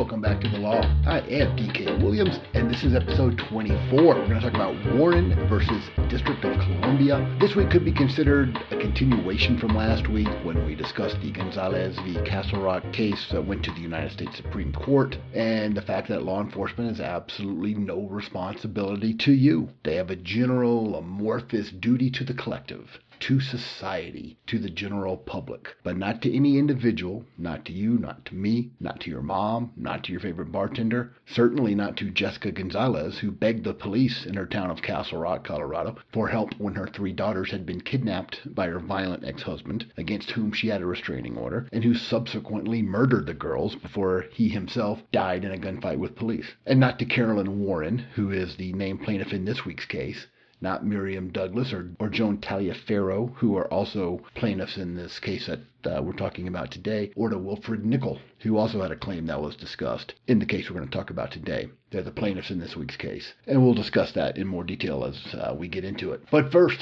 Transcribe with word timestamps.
Welcome 0.00 0.22
back 0.22 0.40
to 0.40 0.48
the 0.48 0.56
law. 0.56 0.80
I 1.06 1.18
am 1.28 1.54
DK 1.58 2.02
Williams, 2.02 2.40
and 2.54 2.70
this 2.70 2.84
is 2.84 2.94
episode 2.94 3.36
24. 3.36 4.02
We're 4.02 4.14
going 4.14 4.40
to 4.40 4.40
talk 4.40 4.54
about 4.54 4.96
Warren 4.96 5.46
versus 5.46 5.90
District 6.08 6.42
of 6.42 6.58
Columbia. 6.58 7.36
This 7.38 7.54
week 7.54 7.68
could 7.68 7.84
be 7.84 7.92
considered 7.92 8.56
a 8.70 8.78
continuation 8.78 9.58
from 9.58 9.76
last 9.76 10.08
week 10.08 10.26
when 10.42 10.64
we 10.64 10.74
discussed 10.74 11.20
the 11.20 11.30
Gonzalez 11.30 11.98
v. 11.98 12.14
Castle 12.24 12.62
Rock 12.62 12.82
case 12.94 13.28
that 13.30 13.46
went 13.46 13.62
to 13.64 13.72
the 13.72 13.80
United 13.80 14.12
States 14.12 14.38
Supreme 14.38 14.72
Court, 14.72 15.18
and 15.34 15.76
the 15.76 15.82
fact 15.82 16.08
that 16.08 16.22
law 16.22 16.40
enforcement 16.40 16.88
has 16.88 17.00
absolutely 17.02 17.74
no 17.74 18.08
responsibility 18.08 19.12
to 19.18 19.32
you. 19.32 19.68
They 19.84 19.96
have 19.96 20.08
a 20.08 20.16
general 20.16 20.96
amorphous 20.96 21.70
duty 21.72 22.10
to 22.12 22.24
the 22.24 22.32
collective 22.32 23.00
to 23.20 23.38
society, 23.38 24.38
to 24.46 24.58
the 24.58 24.70
general 24.70 25.16
public, 25.16 25.76
but 25.82 25.96
not 25.96 26.22
to 26.22 26.34
any 26.34 26.56
individual, 26.56 27.24
not 27.36 27.64
to 27.66 27.72
you, 27.72 27.98
not 27.98 28.24
to 28.24 28.34
me, 28.34 28.70
not 28.80 28.98
to 28.98 29.10
your 29.10 29.20
mom, 29.22 29.70
not 29.76 30.02
to 30.02 30.10
your 30.10 30.20
favorite 30.20 30.50
bartender, 30.50 31.12
certainly 31.26 31.74
not 31.74 31.96
to 31.98 32.10
Jessica 32.10 32.50
Gonzalez, 32.50 33.18
who 33.18 33.30
begged 33.30 33.64
the 33.64 33.74
police 33.74 34.24
in 34.24 34.34
her 34.34 34.46
town 34.46 34.70
of 34.70 34.80
Castle 34.80 35.18
Rock, 35.18 35.44
Colorado, 35.44 35.96
for 36.12 36.28
help 36.28 36.54
when 36.58 36.74
her 36.74 36.86
three 36.86 37.12
daughters 37.12 37.50
had 37.50 37.66
been 37.66 37.82
kidnapped 37.82 38.54
by 38.54 38.66
her 38.66 38.80
violent 38.80 39.22
ex 39.22 39.42
husband, 39.42 39.84
against 39.98 40.30
whom 40.30 40.50
she 40.50 40.68
had 40.68 40.80
a 40.80 40.86
restraining 40.86 41.36
order, 41.36 41.68
and 41.72 41.84
who 41.84 41.94
subsequently 41.94 42.80
murdered 42.80 43.26
the 43.26 43.34
girls 43.34 43.76
before 43.76 44.24
he 44.32 44.48
himself 44.48 45.02
died 45.12 45.44
in 45.44 45.52
a 45.52 45.58
gunfight 45.58 45.98
with 45.98 46.16
police. 46.16 46.54
And 46.64 46.80
not 46.80 46.98
to 46.98 47.04
Carolyn 47.04 47.60
Warren, 47.60 47.98
who 48.14 48.30
is 48.30 48.56
the 48.56 48.72
named 48.72 49.02
plaintiff 49.02 49.34
in 49.34 49.44
this 49.44 49.66
week's 49.66 49.84
case, 49.84 50.26
not 50.60 50.84
Miriam 50.84 51.30
Douglas 51.30 51.72
or, 51.72 51.90
or 51.98 52.08
Joan 52.08 52.38
Taliaferro, 52.38 53.34
who 53.36 53.56
are 53.56 53.72
also 53.72 54.20
plaintiffs 54.34 54.76
in 54.76 54.94
this 54.94 55.18
case 55.18 55.46
that 55.46 55.60
uh, 55.86 56.02
we're 56.02 56.12
talking 56.12 56.48
about 56.48 56.70
today, 56.70 57.12
or 57.16 57.30
to 57.30 57.38
Wilfred 57.38 57.84
Nichol, 57.84 58.18
who 58.40 58.56
also 58.56 58.82
had 58.82 58.90
a 58.90 58.96
claim 58.96 59.26
that 59.26 59.40
was 59.40 59.56
discussed 59.56 60.14
in 60.26 60.38
the 60.38 60.46
case 60.46 60.68
we're 60.68 60.76
going 60.76 60.88
to 60.88 60.96
talk 60.96 61.10
about 61.10 61.30
today. 61.30 61.68
They're 61.90 62.02
the 62.02 62.10
plaintiffs 62.10 62.50
in 62.50 62.60
this 62.60 62.76
week's 62.76 62.96
case. 62.96 63.32
And 63.46 63.62
we'll 63.62 63.74
discuss 63.74 64.12
that 64.12 64.36
in 64.36 64.46
more 64.46 64.64
detail 64.64 65.04
as 65.04 65.34
uh, 65.34 65.54
we 65.58 65.68
get 65.68 65.84
into 65.84 66.12
it. 66.12 66.22
But 66.30 66.52
first, 66.52 66.80